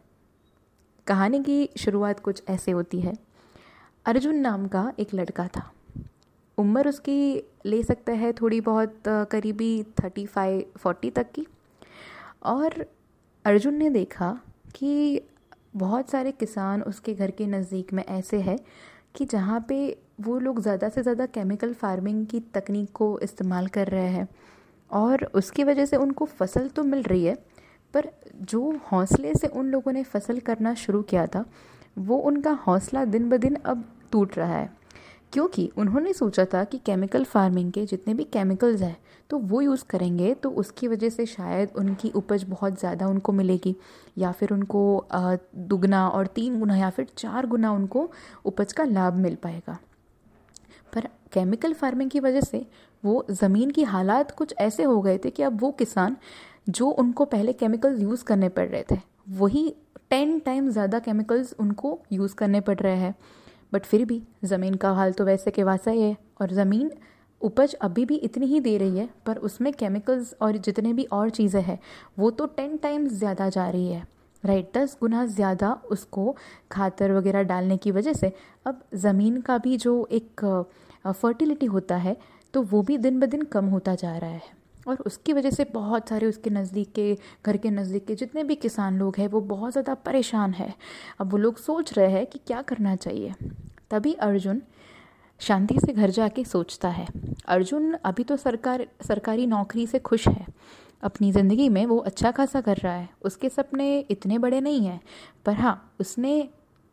कहानी 1.08 1.44
की 1.44 1.70
शुरुआत 1.78 2.20
कुछ 2.20 2.44
ऐसे 2.50 2.72
होती 2.72 3.02
है। 3.02 3.14
अर्जुन 4.06 4.36
नाम 4.36 4.68
का 4.68 4.94
एक 5.00 5.14
लड़का 5.14 5.48
था। 5.48 5.72
उम्र 6.58 6.90
उसकी 6.90 7.44
ले 7.66 7.84
सकता 7.84 8.14
है 8.14 8.34
थोड़ी 8.34 8.62
बहुत 8.62 9.02
करीबी 9.08 9.84
थर्टी 9.84 10.26
फाइव 10.26 10.66
फोर्टी 10.78 11.10
तक 11.10 11.32
की। 11.32 11.48
और 12.44 12.86
अर्जुन 13.46 13.74
ने 13.74 13.90
देखा 13.90 14.40
कि 14.76 15.22
बहुत 15.76 16.10
सारे 16.10 16.32
किसान 16.32 16.82
उसके 16.82 17.14
घर 17.14 17.32
के 17.32 17.48
नज़दीक 17.48 17.94
में 17.94 18.04
ऐसे 18.04 18.42
हैं 18.42 18.60
कि 19.16 19.26
जहाँ 19.26 19.66
पे 19.70 20.05
वो 20.20 20.38
लोग 20.40 20.62
ज़्यादा 20.62 20.90
से 20.90 21.02
ज़्यादा 21.04 21.26
केमिकल 21.28 21.74
फ़ार्मिंग 21.74 22.26
की 22.28 22.40
तकनीक 22.54 22.92
को 22.94 23.18
इस्तेमाल 23.20 23.68
कर 23.70 23.88
रहे 23.88 24.08
हैं। 24.08 24.28
और 24.92 25.24
उसकी 25.36 25.64
वजह 25.64 25.86
से 25.86 25.98
उनको 25.98 26.26
फ़सल 26.28 26.68
तो 26.68 26.84
मिल 26.84 27.02
रही 27.04 27.26
है, 27.26 27.36
पर 27.94 28.10
जो 28.44 28.80
हौसले 28.92 29.34
से 29.36 29.48
उन 29.50 29.66
लोगों 29.68 29.92
ने 29.92 30.04
फ़सल 30.04 30.40
करना 30.42 30.74
शुरू 30.76 31.02
किया 31.04 31.26
था, 31.28 31.46
वो 31.98 32.18
उनका 32.20 32.52
हौसला 32.68 33.06
दिन 33.06 33.30
ब 33.30 33.38
दिन 33.38 33.56
अब 33.56 33.84
टूट 34.12 34.38
रहा 34.38 34.56
है। 34.56 34.70
क्योंकि 35.34 35.70
उन्होंने 35.78 36.14
सोचा 36.14 36.46
था 36.46 36.64
कि 36.64 36.78
केमिकल 36.86 37.24
फ़ार्मिंग 37.24 37.72
के 37.72 37.86
जितने 37.86 38.14
भी 38.14 38.24
केमिकल्स 38.26 38.82
हैं 38.82 38.98
तो 39.30 39.38
वो 39.40 39.62
यूज़ 39.62 39.84
करेंगे 39.90 40.34
तो 40.34 40.50
उसकी 40.54 40.88
वजह 40.88 41.10
से 41.10 41.26
शायद 41.26 41.72
उनकी 41.78 42.10
उपज 42.16 42.44
बहुत 42.44 42.80
ज़्यादा 42.80 43.08
उनको 43.08 43.32
मिलेगी, 43.32 43.76
या 44.18 44.32
फिर 44.32 44.54
उनको 44.54 45.08
दुगना 45.14 46.08
और 46.10 46.28
तीन 46.28 46.60
गुना 46.60 46.78
या 46.78 46.90
फिर 46.90 47.08
चार 47.18 47.46
गुना 47.46 47.72
उनको 47.72 48.10
उपज 48.46 48.74
का 48.74 48.84
लाभ 48.84 49.16
मिल 49.16 49.36
पाएगा। 49.36 49.78
पर 50.96 51.08
केमिकल 51.34 51.74
फ़ार्मिंग 51.74 52.10
की 52.10 52.20
वजह 52.20 52.42
से 52.42 52.66
वो 53.04 53.26
ज़मीन 53.32 53.72
की 53.72 53.84
हालात 53.86 54.32
कुछ 54.32 54.54
ऐसे 54.60 54.84
हो 54.84 55.02
गए 55.02 55.18
थे 55.18 55.30
कि 55.30 55.44
अब 55.44 55.62
वो 55.62 55.72
किसान 55.74 56.18
जो 56.70 56.90
उनको 56.90 57.26
पहले 57.28 57.54
केमिकल्स 57.54 58.02
यूज़ 58.02 58.24
करने 58.24 58.50
पड़ 58.50 58.68
रहे 58.68 58.84
थे, 58.92 58.98
वही 59.30 59.74
टेन 60.10 60.40
टाइम 60.40 60.70
ज़्यादा 60.70 61.00
केमिकल्स 61.00 61.54
उनको 61.60 62.00
यूज़ 62.12 62.36
करने 62.36 62.62
पड़ 62.62 62.80
रहे 62.80 62.96
हैं। 62.96 63.16
बट 63.74 63.86
फिर 63.86 64.06
भी 64.06 64.22
ज़मीन 64.46 64.76
का 64.76 64.92
हाल 64.94 65.12
तो 65.14 65.26
वैसे 65.26 65.52
के 65.52 65.64
वैसा 65.64 65.92
ही 65.92 66.02
है 66.02 66.16
और 66.42 66.52
ज़मीन 66.54 66.92
उपज 67.42 67.74
अभी 67.82 68.06
भी 68.06 68.16
इतनी 68.18 68.46
ही 68.46 68.60
दे 68.60 68.78
रही 68.78 68.98
है, 68.98 69.10
पर 69.26 69.38
उसमें 69.40 69.72
केमिकल्स 69.74 70.34
और 70.42 70.58
जितने 70.58 70.94
भी 70.94 71.04
और 71.06 71.30
चीज़ें 71.30 71.62
हैं, 71.62 71.80
वो 72.20 72.30
तो 72.32 72.46
टेन 72.48 72.78
टाइम्स 72.78 73.14
ज़्यादा 73.14 73.50
जा 73.50 73.70
रही 73.70 73.92
है। 73.92 74.04
राइट, 74.46 74.72
दस 74.78 74.98
गुना 75.02 75.26
ज़्यादा 75.28 75.72
उसको 75.92 76.36
खातर 76.72 77.12
वगैरह 77.12 77.44
डालने 77.44 77.78
की 77.78 77.92
वजह 77.92 78.14
से 78.14 78.32
अब 78.66 78.84
ज़मीन 78.96 79.42
का 79.42 79.58
भी 79.58 79.78
जो 79.78 80.08
एक 80.12 80.46
फर्टिलिटी 81.06 81.66
होता 81.68 81.96
है 81.98 82.16
तो 82.54 82.62
वो 82.64 82.82
भी 82.82 82.98
दिन 83.00 83.20
ब 83.20 83.26
दिन 83.26 83.42
कम 83.48 83.66
होता 83.68 83.96
जा 83.96 84.18
रहा 84.18 84.30
है। 84.30 84.54
और 84.88 84.98
उसकी 85.06 85.34
वजह 85.34 85.50
से 85.50 85.64
बहुत 85.66 86.10
सारे 86.10 86.28
उसके 86.28 86.50
नज़दीक 86.50 86.92
के, 86.94 87.18
घर 87.46 87.58
के 87.58 87.70
नज़दीक 87.72 88.06
के 88.06 88.16
जितने 88.16 88.44
भी 88.44 88.56
किसान 88.56 88.98
लोग 89.00 89.16
हैं, 89.18 89.28
वो 89.28 89.42
बहुत 89.44 89.72
ज़्यादा 89.72 89.94
परेशान 89.96 90.54
है। 90.54 90.74
अब 91.20 91.32
वो 91.32 91.38
लोग 91.38 91.58
सोच 91.58 91.94
रहे 91.94 92.12
हैं 92.12 92.26
कि 92.26 92.40
क्या 92.48 92.62
करना 92.62 92.96
चाहिए। 92.98 93.34
तभी 93.92 94.14
अर्जुन 94.22 94.62
शांति 95.42 95.76
से 95.80 95.94
घर 95.94 96.10
जाके 96.10 96.44
सोचता 96.46 96.90
है। 96.90 97.08
अर्जुन 97.48 97.94
अभी 97.96 98.24
तो 98.24 98.38
सरकार, 98.38 98.86
सरकारी 99.02 99.48
नौकरी 99.48 99.88
से 99.88 100.00
खुश 100.02 100.28
है। 100.28 100.46
अपनी 101.06 101.32
ज़िंदगी 101.32 101.68
में 101.70 101.86
वो 101.86 101.98
अच्छा 102.00 102.32
खासा 102.32 102.62
कर 102.62 102.78
रहा 102.78 102.94
है। 102.94 103.10
उसके 103.22 103.50
सपने 103.50 104.00
इतने 104.02 104.38
बड़े 104.38 104.62
नहीं 104.62 104.86
हैं, 104.86 105.00
पर 105.46 105.54
हाँ 105.54 105.96
उसने 106.00 106.48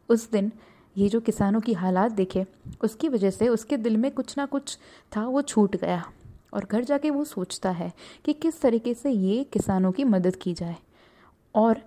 उस 0.09 0.31
दिन 0.31 0.51
ये 0.97 1.09
जो 1.09 1.21
किसानों 1.21 1.61
की 1.61 1.73
हालात 1.73 2.13
देखे, 2.13 2.45
उसकी 2.85 3.09
वजह 3.09 3.31
से 3.31 3.49
उसके 3.49 3.77
दिल 3.77 3.97
में 3.97 4.11
कुछ 4.11 4.37
ना 4.39 4.47
कुछ 4.47 4.77
था, 5.17 5.25
वो 5.25 5.43
छूट 5.43 5.77
गया। 5.77 6.05
और 6.53 6.65
घर 6.65 6.85
जाके 6.85 7.11
वो 7.11 7.25
सोचता 7.25 7.71
है 7.71 7.93
कि 8.25 8.33
किस 8.33 8.61
तरीके 8.61 8.95
से 8.95 9.11
ये 9.11 9.43
किसानों 9.45 9.93
की 9.93 10.05
मदद 10.05 10.37
की 10.37 10.53
जाए। 10.55 10.77
और 11.55 11.81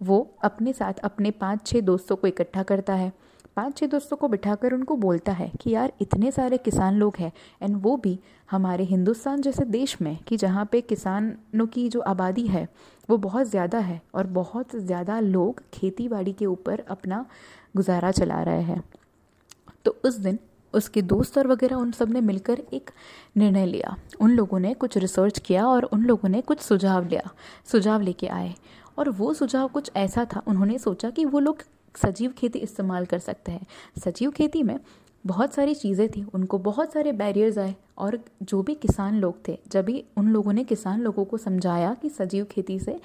वो 0.00 0.18
अपने 0.44 0.72
साथ, 0.72 0.92
अपने 0.94 1.30
पाँच 1.30 1.66
छः 1.66 1.80
दोस्तों 1.80 2.16
को 2.16 2.26
इकट्ठा 2.26 2.62
करता 2.62 2.94
है। 2.94 3.12
पाँच 3.60 3.76
छः 3.76 3.86
दोस्तों 3.86 4.16
को 4.16 4.28
बिठाकर 4.28 4.72
उनको 4.72 4.94
बोलता 4.96 5.32
है 5.32 5.50
कि 5.60 5.70
यार, 5.70 5.92
इतने 6.00 6.30
सारे 6.30 6.58
किसान 6.58 6.94
लोग 6.94 7.16
हैं 7.16 7.32
एंड 7.62 7.76
वो 7.82 7.96
भी 7.96 8.18
हमारे 8.50 8.84
हिंदुस्तान 8.84 9.40
जैसे 9.40 9.64
देश 9.64 10.00
में, 10.02 10.16
कि 10.18 10.36
जहाँ 10.36 10.64
पे 10.72 10.80
किसानों 10.80 11.66
की 11.66 11.88
जो 11.88 12.00
आबादी 12.00 12.46
है, 12.46 12.66
वो 13.08 13.16
बहुत 13.16 13.46
ज़्यादा 13.46 13.78
है 13.78 14.00
और 14.14 14.26
बहुत 14.26 14.76
ज़्यादा 14.76 15.18
लोग 15.20 15.60
खेती 15.74 16.08
के 16.32 16.46
ऊपर 16.46 16.84
अपना 16.88 17.24
गुजारा 17.76 18.10
चला 18.10 18.42
रहे 18.42 18.62
हैं। 18.62 18.82
तो 19.84 19.96
उस 20.04 20.16
दिन 20.18 20.38
उसके 20.74 21.02
दोस्त 21.02 21.38
और 21.38 21.46
वगैरह 21.46 21.76
उन 21.76 21.92
सबने 21.92 22.20
मिलकर 22.20 22.62
एक 22.72 22.90
निर्णय 23.36 23.66
लिया। 23.66 23.96
उन 24.20 24.30
लोगों 24.30 24.58
ने 24.58 24.72
कुछ 24.74 24.96
रिसर्च 24.98 25.38
किया 25.38 25.66
और 25.66 25.84
उन 25.84 26.04
लोगों 26.04 26.28
ने 26.28 26.40
कुछ 26.40 26.60
सुझाव 26.60 27.08
लिया, 27.08 27.30
सुझाव 27.66 28.00
लेके 28.00 28.26
आए। 28.28 28.54
और 28.98 29.08
वो 29.10 29.32
सुझाव 29.34 29.68
कुछ 29.68 29.90
ऐसा 29.96 30.24
था, 30.24 30.42
उन्होंने 30.46 30.78
सोचा 30.78 31.10
कि 31.10 31.24
वो 31.24 31.38
लोग 31.38 31.62
सजीव 31.94 32.32
खेती 32.38 32.58
इस्तेमाल 32.58 33.06
कर 33.06 33.18
सकते 33.18 33.52
हैं। 33.52 33.66
सजीव 33.98 34.30
खेती 34.30 34.62
में 34.62 34.78
बहुत 35.24 35.54
सारी 35.54 35.74
चीज़ें 35.74 36.08
थी, 36.08 36.24
उनको 36.34 36.58
बहुत 36.58 36.92
सारे 36.92 37.12
बैरियर्स 37.12 37.58
आए 37.58 37.74
और 37.98 38.18
जो 38.42 38.62
भी 38.62 38.74
किसान 38.74 39.14
लोग 39.14 39.48
थे, 39.48 39.58
जब 39.68 39.84
भी 39.84 40.04
उन 40.16 40.28
लोगों 40.28 40.52
ने 40.52 40.64
किसान 40.64 41.00
लोगों 41.00 41.24
को 41.24 41.36
समझाया 41.38 41.92
कि 41.94 42.08
सजीव 42.10 42.44
खेती 42.44 42.78
से 42.78 42.98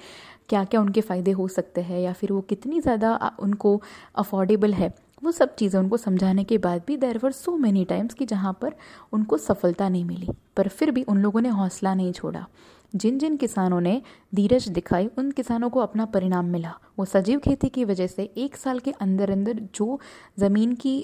क्या 0.48 0.62
क्या 0.64 0.80
उनके 0.80 1.00
फ़ायदे 1.00 1.30
हो 1.30 1.48
सकते 1.48 1.80
हैं 1.80 2.00
या 2.00 2.12
फिर 2.12 2.32
वो 2.32 2.40
कितनी 2.40 2.80
ज़्यादा 2.80 3.32
उनको 3.40 3.80
अफोर्डेबल 4.14 4.74
है, 4.74 4.92
वो 5.22 5.32
सब 5.32 5.54
चीज़ें 5.54 5.78
उनको 5.80 5.96
समझाने 5.96 6.44
के 6.44 6.58
बाद 6.58 6.82
भी 6.86 6.96
देर 6.96 7.18
वर 7.18 7.32
सो 7.32 7.56
मैनी 7.56 7.84
टाइम्स 7.84 8.14
कि 8.14 8.26
जहाँ 8.26 8.52
पर 8.62 8.74
उनको 9.12 9.38
सफलता 9.38 9.88
नहीं 9.88 10.04
मिली। 10.04 10.28
पर 10.56 10.68
फिर 10.68 10.90
भी 10.90 11.02
उन 11.02 11.18
लोगों 11.18 11.40
ने 11.40 11.48
हौसला 11.50 11.94
नहीं 11.94 12.12
छोड़ा। 12.12 12.46
जिन 12.94 13.18
जिन 13.18 13.36
किसानों 13.36 13.80
ने 13.80 14.00
धीरज 14.34 14.68
दिखाई, 14.68 15.06
उन 15.18 15.30
किसानों 15.30 15.70
को 15.70 15.80
अपना 15.80 16.04
परिणाम 16.06 16.46
मिला। 16.46 16.74
वो 16.98 17.04
सजीव 17.04 17.38
खेती 17.38 17.68
की 17.68 17.84
वजह 17.84 18.06
से 18.06 18.24
एक 18.36 18.56
साल 18.56 18.78
के 18.78 18.90
अंदर 18.90 19.30
अंदर 19.30 19.60
जो 19.74 19.98
ज़मीन 20.38 20.74
की 20.74 20.98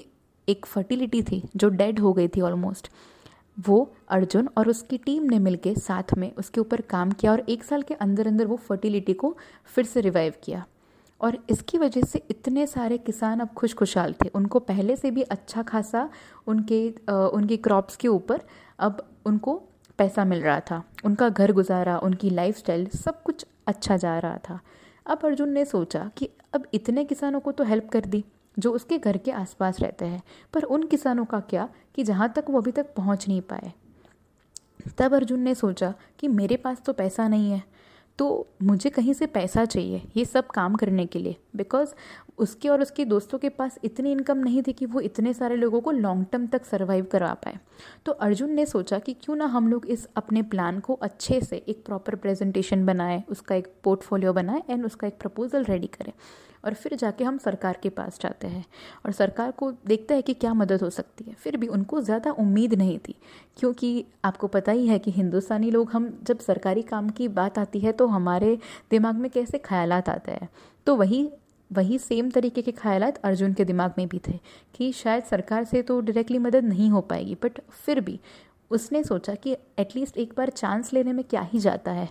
एक 0.47 0.65
फर्टिलिटी 0.65 1.21
थी, 1.23 1.41
जो 1.55 1.69
डेड 1.69 1.99
हो 1.99 2.13
गई 2.13 2.27
थी 2.27 2.41
ऑलमोस्ट 2.41 2.89
वो 3.57 3.93
अर्जुन 4.09 4.47
और 4.57 4.69
उसकी 4.69 4.97
टीम 4.97 5.23
ने 5.23 5.39
मिलकर 5.39 5.77
साथ 5.77 6.13
में 6.17 6.31
उसके 6.33 6.61
ऊपर 6.61 6.81
काम 6.81 7.11
किया 7.11 7.31
और 7.31 7.39
एक 7.49 7.63
साल 7.63 7.81
के 7.81 7.93
अंदर 7.95 8.27
अंदर 8.27 8.47
वो 8.47 8.55
फर्टिलिटी 8.59 9.13
को 9.13 9.35
फिर 9.65 9.85
से 9.85 10.01
रिवाइव 10.01 10.33
किया। 10.43 10.65
और 11.21 11.37
इसकी 11.49 11.77
वजह 11.77 12.01
से 12.01 12.21
इतने 12.29 12.65
सारे 12.67 12.97
किसान 12.97 13.39
अब 13.39 13.49
खुश 13.49 13.73
खुशहाल 13.73 14.13
थे। 14.13 14.27
उनको 14.29 14.59
पहले 14.61 14.95
से 14.95 15.11
भी 15.11 15.21
अच्छा 15.21 15.61
खासा 15.63 16.09
उनके 16.47 16.89
उनकी 17.09 17.57
क्रॉप्स 17.57 17.95
के 17.95 18.07
ऊपर 18.07 18.41
अब 18.79 19.05
उनको 19.25 19.61
पैसा 19.99 20.25
मिल 20.25 20.41
रहा 20.41 20.59
था, 20.59 20.83
उनका 21.05 21.29
घर 21.29 21.51
गुजारा, 21.51 21.97
उनकी 21.97 22.29
लाइफस्टाइल 22.29 22.87
सब 22.95 23.21
कुछ 23.23 23.45
अच्छा 23.67 23.97
जा 23.97 24.17
रहा 24.19 24.37
था। 24.37 24.59
अब 25.05 25.25
अर्जुन 25.25 25.49
ने 25.49 25.65
सोचा 25.65 26.09
कि 26.17 26.29
अब 26.53 26.67
इतने 26.73 27.03
किसानों 27.05 27.39
को 27.39 27.51
तो 27.51 27.63
हेल्प 27.63 27.89
कर 27.89 28.05
दी, 28.05 28.23
जो 28.57 28.71
उसके 28.71 28.97
घर 28.97 29.17
के 29.17 29.31
आसपास 29.31 29.79
रहते 29.79 30.05
हैं। 30.05 30.21
पर 30.53 30.63
उन 30.63 30.83
किसानों 30.83 31.25
का 31.25 31.39
क्या 31.39 31.67
कि 31.95 32.03
जहाँ 32.03 32.31
तक 32.35 32.45
वो 32.49 32.61
अभी 32.61 32.71
तक 32.71 32.93
पहुँच 32.95 33.27
नहीं 33.27 33.41
पाए। 33.41 33.71
तब 34.97 35.13
अर्जुन 35.13 35.39
ने 35.39 35.55
सोचा 35.55 35.93
कि 36.19 36.27
मेरे 36.27 36.57
पास 36.57 36.81
तो 36.81 36.93
पैसा 36.93 37.27
नहीं 37.27 37.51
है 37.51 37.61
तो 38.19 38.25
मुझे 38.63 38.89
कहीं 38.89 39.13
से 39.13 39.25
पैसा 39.27 39.63
चाहिए 39.65 40.01
ये 40.17 40.25
सब 40.25 40.47
काम 40.47 40.75
करने 40.75 41.05
के 41.05 41.19
लिए। 41.19 41.35
बिकॉज़ 41.55 41.93
उसके 42.37 42.69
और 42.69 42.81
उसके 42.81 43.05
दोस्तों 43.05 43.37
के 43.39 43.49
पास 43.49 43.77
इतनी 43.83 44.11
इनकम 44.11 44.37
नहीं 44.37 44.61
थी 44.63 44.73
कि 44.73 44.85
वो 44.85 44.99
इतने 45.01 45.33
सारे 45.33 45.55
लोगों 45.55 45.81
को 45.81 45.91
लॉन्ग 45.91 46.25
टर्म 46.31 46.47
तक 46.47 46.65
सर्वाइव 46.65 47.05
करवा 47.11 47.33
पाए। 47.35 47.57
तो 48.05 48.11
अर्जुन 48.11 48.51
ने 48.51 48.65
सोचा 48.65 48.99
कि 48.99 49.13
क्यों 49.15 49.35
ना 49.35 49.45
हम 49.47 49.67
लोग 49.67 49.85
इस 49.87 50.07
अपने 50.15 50.41
प्लान 50.45 50.79
को 50.79 50.93
अच्छे 50.93 51.41
से 51.41 51.57
एक 51.59 51.83
प्रॉपर 51.85 52.15
प्रेजेंटेशन 52.15 52.85
बनाए, 52.85 53.23
उसका 53.29 53.55
एक 53.55 53.67
पोर्टफोलियो 53.83 54.33
बनाए 54.33 54.63
एंड 54.69 54.85
उसका 54.85 55.07
एक 55.07 55.19
प्रपोजल 55.19 55.63
रेडी 55.63 55.87
करें। 55.89 56.11
और 56.63 56.73
फिर 56.73 56.95
जाके 56.95 57.23
हम 57.23 57.37
सरकार 57.37 57.77
के 57.83 57.89
पास 57.89 58.19
जाते 58.21 58.47
हैं 58.47 58.63
और 59.05 59.11
सरकार 59.11 59.51
को 59.51 59.71
देखते 59.87 60.13
हैं 60.13 60.23
कि 60.23 60.33
क्या 60.33 60.53
मदद 60.53 60.81
हो 60.81 60.89
सकती 60.89 61.23
है। 61.23 61.33
फिर 61.33 61.57
भी 61.57 61.67
उनको 61.67 62.01
ज़्यादा 62.01 62.31
उम्मीद 62.33 62.73
नहीं 62.73 62.97
थी, 62.99 63.15
क्योंकि 63.57 64.05
आपको 64.25 64.47
पता 64.47 64.71
ही 64.71 64.87
है 64.87 64.99
कि 64.99 65.11
हिंदुस्तानी 65.11 65.71
लोग 65.71 65.91
हम 65.91 66.09
जब 66.23 66.39
सरकारी 66.39 66.81
काम 66.83 67.09
की 67.09 67.27
बात 67.29 67.59
आती 67.59 67.79
है 67.79 67.91
तो 67.91 68.07
हमारे 68.07 68.57
दिमाग 68.91 69.15
में 69.15 69.29
कैसे 69.31 69.57
ख्याल 69.59 69.93
आते 69.93 70.31
हैं। 70.31 70.49
तो 70.87 70.95
वही 70.95 71.29
वही 71.71 71.97
सेम 71.99 72.29
तरीके 72.29 72.61
के 72.61 72.71
ख्याल 72.71 73.11
अर्जुन 73.23 73.53
के 73.53 73.65
दिमाग 73.65 73.93
में 73.97 74.07
भी 74.07 74.19
थे 74.27 74.39
कि 74.75 74.91
शायद 74.91 75.23
सरकार 75.23 75.63
से 75.63 75.81
तो 75.81 75.99
डायरेक्टली 76.01 76.37
मदद 76.37 76.63
नहीं 76.63 76.89
हो 76.89 77.01
पाएगी 77.01 77.35
बट 77.43 77.59
फिर 77.85 77.99
भी 77.99 78.19
उसने 78.71 79.03
सोचा 79.03 79.35
कि 79.35 79.55
एटलीस्ट 79.79 80.17
एक 80.17 80.33
बार 80.37 80.49
चांस 80.49 80.93
लेने 80.93 81.13
में 81.13 81.23
क्या 81.25 81.41
ही 81.41 81.59
जाता 81.59 81.91
है 81.91 82.09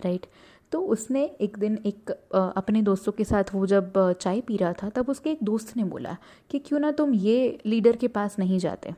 राइट 0.00 0.26
तो 0.72 0.80
उसने 0.80 1.24
एक 1.40 1.58
दिन 1.58 1.78
एक 1.86 2.10
अपने 2.56 2.82
दोस्तों 2.82 3.12
के 3.12 3.24
साथ 3.24 3.44
वो 3.54 3.66
जब 3.66 4.12
चाय 4.12 4.40
पी 4.40 4.56
रहा 4.56 4.72
था, 4.72 4.88
तब 4.88 5.08
उसके 5.08 5.30
एक 5.30 5.38
दोस्त 5.42 5.76
ने 5.76 5.84
बोला 5.84 6.16
कि 6.50 6.58
क्यों 6.58 6.80
ना 6.80 6.90
तुम 6.90 7.14
ये 7.14 7.58
लीडर 7.66 7.96
के 7.96 8.08
पास 8.08 8.38
नहीं 8.38 8.58
जाते। 8.58 8.94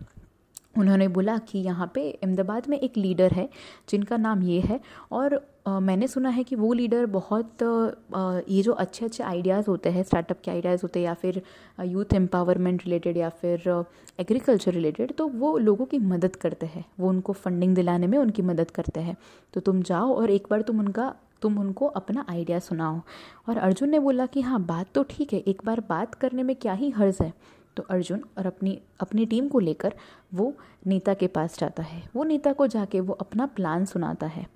उन्होंने 0.79 1.09
बोला 1.09 1.37
कि 1.39 1.59
यहाँ 1.59 1.91
पे 1.95 2.11
अहमदाबाद 2.13 2.69
में 2.69 2.79
एक 2.79 2.97
लीडर 2.97 3.33
है, 3.33 3.49
जिनका 3.89 4.17
नाम 4.17 4.43
ये 4.43 4.61
है 4.61 4.81
और 5.13 5.41
मैंने 5.67 6.07
सुना 6.09 6.29
है 6.29 6.43
कि 6.45 6.57
वो 6.57 6.73
लीडर 6.73 7.07
बहुत 7.07 7.63
ये 8.49 8.63
जो 8.63 8.73
अच्छे 8.73 9.05
अच्छे 9.05 9.23
आइडियाज़ 9.23 9.67
होते 9.69 9.91
हैं 9.91 10.03
स्टार्टअप 10.03 10.41
के 10.45 10.51
आइडियाज़ 10.51 10.81
होते 10.83 10.99
हैं 11.01 11.07
या 11.07 11.15
फिर 11.15 11.41
यूथ 11.85 12.15
एम्पावरमेंट 12.15 12.85
रिलेटेड 12.85 13.17
या 13.17 13.29
फिर 13.31 13.85
एग्रीकल्चर 14.21 14.73
रिलेटेड 14.73 15.13
तो 15.13 15.27
वो 15.29 15.57
लोगों 15.59 15.85
की 15.87 15.99
मदद 15.99 16.37
करते 16.37 16.67
हैं। 16.67 16.85
वो 17.01 17.09
उनको 17.09 17.33
फंडिंग 17.33 17.75
दिलाने 17.75 18.07
में 18.07 18.19
उनकी 18.19 18.43
मदद 18.43 18.71
करते 18.71 19.01
हैं। 19.01 19.17
तो 19.55 19.61
तुम 19.61 19.83
जाओ 19.83 20.15
और 20.15 20.31
एक 20.31 20.47
बार 20.51 20.63
तुम 20.63 20.81
उनका, 20.81 21.13
तुम 21.43 21.59
उनको 21.59 21.87
अपना 21.87 22.25
आइडिया 22.29 22.59
सुनाओ। 22.59 23.01
और 23.49 23.59
अर्जुन 23.59 23.91
ने 23.91 23.99
बोला 23.99 24.27
कि 24.27 24.41
हाँ 24.41 24.63
बात 24.63 24.93
तो 24.95 25.03
ठीक 25.11 25.33
है, 25.33 25.39
एक 25.39 25.63
बार 25.65 25.81
बात 25.89 26.15
करने 26.15 26.43
में 26.43 26.55
क्या 26.57 26.73
ही 26.73 26.91
हर्ज 26.91 27.19
है? 27.23 27.33
तो 27.77 27.83
अर्जुन 27.91 28.25
और 28.39 28.47
अपनी 28.47 28.79
अपनी 29.01 29.27
टीम 29.27 29.49
को 29.49 29.59
लेकर 29.59 29.95
वो 30.35 30.53
नेता 30.87 31.15
के 31.15 31.27
पास 31.27 31.59
जाता 31.59 31.83
है। 31.83 32.03
वो 32.17 32.25
नेता 32.25 32.53
को 32.53 32.67
जाके 32.67 33.01
वो 33.01 33.15
अपना 33.15 33.47
प्लान 33.47 33.85
सुनाता 33.85 34.27
है। 34.27 34.47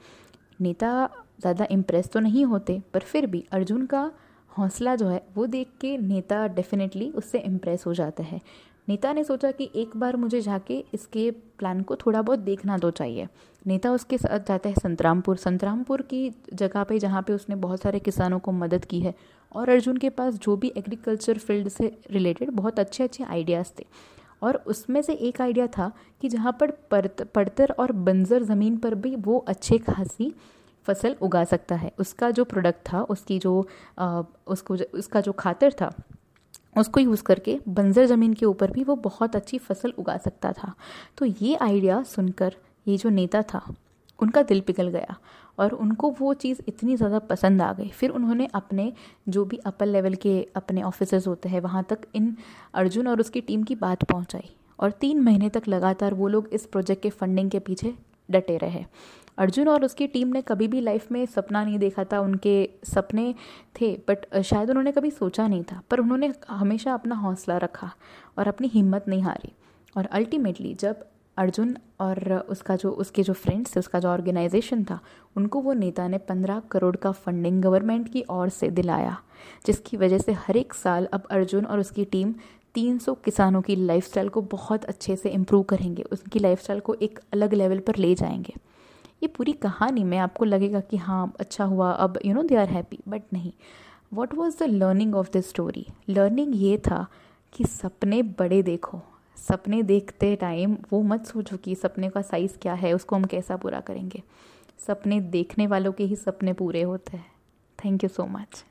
नेता 0.61 1.09
ज़्यादा 1.40 1.67
इम्प्रेस 1.71 2.11
तो 2.12 2.21
नहीं 2.21 2.45
होते, 2.45 2.81
पर 2.95 3.00
फिर 3.00 3.26
भी 3.26 3.45
अर्जुन 3.52 3.87
का 3.87 4.11
हौसला 4.52 4.95
जो 4.97 5.09
है, 5.09 5.23
वो 5.35 5.47
देख 5.47 5.69
के 5.81 5.97
नेता 5.99 6.47
डेफिनेटली 6.49 7.11
उससे 7.11 7.38
इम्प्रेस 7.38 7.87
हो 7.87 7.95
जाता 7.95 8.23
है। 8.23 8.40
नेता 8.88 9.12
ने 9.12 9.23
सोचा 9.25 9.50
कि 9.50 9.71
एक 9.75 9.97
बार 9.97 10.17
मुझे 10.17 10.40
जाके 10.40 10.79
इसके 10.95 11.31
प्लान 11.31 11.81
को 11.83 11.97
थोड़ा 11.97 12.23
बहुत 12.23 12.38
देखना 12.38 12.79
तो 12.79 12.90
चाहिए। 12.90 13.26
नेता 13.67 13.90
उसके 13.93 14.19
साथ 14.19 14.47
जाता 14.49 14.69
है 14.69 14.75
संतरामपुर। 14.75 15.37
संतरामपुर 15.37 16.02
की 16.02 16.31
जगह 16.55 16.85
पे 16.85 16.99
जहाँ 16.99 17.23
पे 17.23 17.33
उसने 17.33 17.57
बहुत 17.57 17.81
सारे 17.81 17.99
किसानों 17.99 18.38
को 18.38 18.52
मदद 18.52 18.85
की 18.85 19.00
है 19.00 19.14
और 19.52 19.71
अर्जुन 19.71 19.97
के 19.97 20.09
पास 20.11 20.35
जो 20.37 20.57
भी 20.57 20.73
एग्रीकल्चर 20.76 21.38
फ़ील्ड 21.38 21.69
से 21.69 21.97
रिलेटेड 22.11 22.50
बहुत 22.50 22.79
अच्छे 22.79 23.05
अच्छे 23.05 23.25
आइडियाज़ 23.25 23.71
थे। 23.79 23.87
और 24.42 24.56
उसमें 24.66 25.00
से 25.02 25.12
एक 25.12 25.40
आइडिया 25.40 25.66
था 25.68 25.90
कि 26.23 26.28
जहाँ 26.28 26.56
पर 26.61 26.70
पड़तर 26.90 27.70
और 27.70 27.92
बंजर 27.92 28.42
ज़मीन 28.42 28.76
पर 28.76 28.94
भी 28.94 29.14
वो 29.16 29.38
अच्छे 29.49 29.78
खासी 29.80 30.32
फ़सल 30.87 31.16
उगा 31.23 31.44
सकता 31.44 31.75
है। 31.75 31.92
उसका 32.00 32.30
जो 32.30 32.44
प्रोडक्ट 32.44 32.87
था 32.92 33.02
उसकी 33.04 33.38
जो 33.38 33.66
आ, 33.99 34.23
उसको 34.47 34.76
उसका 34.94 35.20
जो 35.20 35.32
खातर 35.32 35.73
था 35.73 35.92
उसको 36.76 37.00
यूज़ 37.00 37.23
करके 37.23 37.59
बंजर 37.68 38.06
ज़मीन 38.06 38.35
के 38.35 38.47
ऊपर 38.47 38.70
भी 38.70 38.85
वो 38.85 38.97
बहुत 38.97 39.37
अच्छी 39.37 39.59
फ़सल 39.59 39.92
उगा 39.99 40.16
सकता 40.16 40.52
था। 40.52 40.75
तो 41.18 41.25
ये 41.25 41.54
आइडिया 41.56 42.03
सुनकर 42.07 42.55
ये 42.87 42.96
जो 42.96 43.09
नेता 43.11 43.42
था 43.44 43.62
उनका 44.20 44.42
दिल 44.42 44.61
पिघल 44.61 44.88
गया 44.88 45.16
और 45.59 45.72
उनको 45.74 46.11
वो 46.20 46.33
चीज़ 46.35 46.61
इतनी 46.68 46.96
ज़्यादा 46.96 47.18
पसंद 47.26 47.62
आ 47.62 47.72
गई। 47.72 47.88
फिर 47.90 48.11
उन्होंने 48.11 48.48
अपने 48.54 48.92
जो 49.28 49.44
भी 49.44 49.56
अपर 49.66 49.87
लेवल 49.87 50.14
के 50.16 50.40
अपने 50.56 50.83
ऑफिसर्स 50.83 51.26
होते 51.26 51.48
हैं, 51.48 51.61
वहाँ 51.61 51.85
तक 51.90 52.06
इन 52.14 52.37
अर्जुन 52.74 53.09
और 53.09 53.20
उसकी 53.20 53.40
टीम 53.40 53.62
की 53.62 53.74
बात 53.76 54.04
पहुँचाई 54.04 54.50
और 54.78 54.90
तीन 54.90 55.20
महीने 55.20 55.48
तक 55.48 55.68
लगातार 55.68 56.14
वो 56.14 56.28
लोग 56.28 56.48
इस 56.52 56.66
प्रोजेक्ट 56.66 57.02
के 57.02 57.11
फंडिंग 57.11 57.50
के 57.50 57.59
पीछे 57.61 57.94
डटे 58.28 58.56
रहे। 58.59 58.85
अर्जुन 59.38 59.68
और 59.68 59.85
उसकी 59.85 60.06
टीम 60.06 60.28
ने 60.28 60.40
कभी 60.42 60.66
भी 60.68 60.80
लाइफ 60.80 61.11
में 61.12 61.24
सपना 61.26 61.62
नहीं 61.64 61.78
देखा 61.78 62.04
था, 62.04 62.20
उनके 62.20 62.68
सपने 62.85 63.35
थे 63.80 63.92
बट 64.09 64.26
शायद 64.42 64.70
उन्होंने 64.70 64.92
कभी 64.92 65.11
सोचा 65.11 65.46
नहीं 65.48 65.62
था, 65.62 65.80
पर 65.90 66.00
उन्होंने 66.00 66.33
हमेशा 66.50 66.94
अपना 66.94 67.14
हौसला 67.16 67.56
रखा 67.59 67.90
और 68.38 68.48
अपनी 68.48 68.68
हिम्मत 68.68 69.09
नहीं 69.09 69.22
हारी। 69.22 69.52
और 69.96 70.06
अल्टीमेटली 70.06 70.74
जब 70.74 71.04
अर्जुन 71.37 71.77
और 72.01 72.33
उसका 72.49 72.77
जो, 72.77 72.90
उसके 72.90 73.23
जो 73.23 73.33
फ्रेंड्स 73.33 73.77
थे, 73.77 73.81
उसका 73.81 74.01
जो 74.01 74.09
ऑर्गेनाइजेशन 74.09 74.85
था, 74.85 75.01
उनको 75.37 75.61
वो 75.61 75.73
नेता 75.73 76.09
ने 76.09 76.19
पंद्रह 76.19 76.61
करोड़ 76.61 76.97
का 76.97 77.12
फंडिंग 77.12 77.62
गवर्नमेंट 77.62 78.12
की 78.12 78.25
ओर 78.31 78.49
से 78.49 78.71
दिलाया, 78.71 79.16
जिसकी 79.66 79.97
वजह 79.97 80.19
से 80.19 80.33
हर 80.33 80.57
एक 80.57 80.75
साल 80.75 81.09
अब 81.12 81.23
अर्जुन 81.31 81.64
और 81.64 81.81
उसकी 81.81 82.05
टीम 82.05 82.35
300 82.75 83.14
किसानों 83.14 83.62
की 83.62 83.77
लाइफस्टाइल 83.77 84.29
को 84.29 84.43
बहुत 84.43 84.85
अच्छे 84.85 85.16
से 85.16 85.29
इम्प्रूव 85.29 85.62
करेंगे, 85.62 86.03
उनकी 86.03 86.38
लाइफस्टाइल 86.38 86.81
को 86.81 86.95
एक 86.95 87.21
अलग 87.33 87.55
लेवल 87.55 87.79
पर 87.79 87.97
ले 87.97 88.14
जाएँगे। 88.14 88.55
ये 89.23 89.27
पूरी 89.27 89.53
कहानी 89.53 90.05
में 90.05 90.19
आपको 90.19 90.45
लगेगा 90.45 90.81
कि 90.81 90.97
हाँ 90.97 91.33
अच्छा 91.40 91.64
हुआ, 91.64 91.90
अब 91.90 92.19
you 92.25 92.35
know 92.35 92.43
they 92.43 92.57
are 92.57 92.69
happy 92.69 92.99
but 93.09 93.23
नहीं। 93.33 93.53
What 94.14 94.35
was 94.35 94.59
the 94.59 94.62
learning 94.62 95.14
of 95.14 95.31
the 95.31 95.40
story 95.40 95.87
learning 96.09 96.53
ये 96.55 96.79
था 96.79 97.07
कि 97.53 97.64
सपने 97.64 98.23
बड़े 98.23 98.62
देखो। 98.62 99.03
सपने 99.48 99.83
देखते 99.83 100.37
टाइम 100.37 100.76
वो 100.92 101.03
मत 101.03 101.26
सोचो 101.26 101.57
कि 101.57 101.74
सपने 101.74 102.09
का 102.11 102.22
साइज़ 102.22 102.59
क्या 102.59 102.74
है, 102.74 102.92
उसको 102.92 103.16
हम 103.16 103.24
कैसा 103.24 103.57
पूरा 103.57 103.81
करेंगे। 103.81 104.22
सपने 104.87 105.20
देखने 105.20 105.66
वालों 105.66 105.92
के 105.92 106.05
ही 106.05 106.16
सपने 106.16 106.53
पूरे 106.53 106.83
होते 106.83 107.16
हैं। 107.16 107.33
Thank 107.79 108.05
you 108.05 108.09
so 108.09 108.26
much 108.26 108.64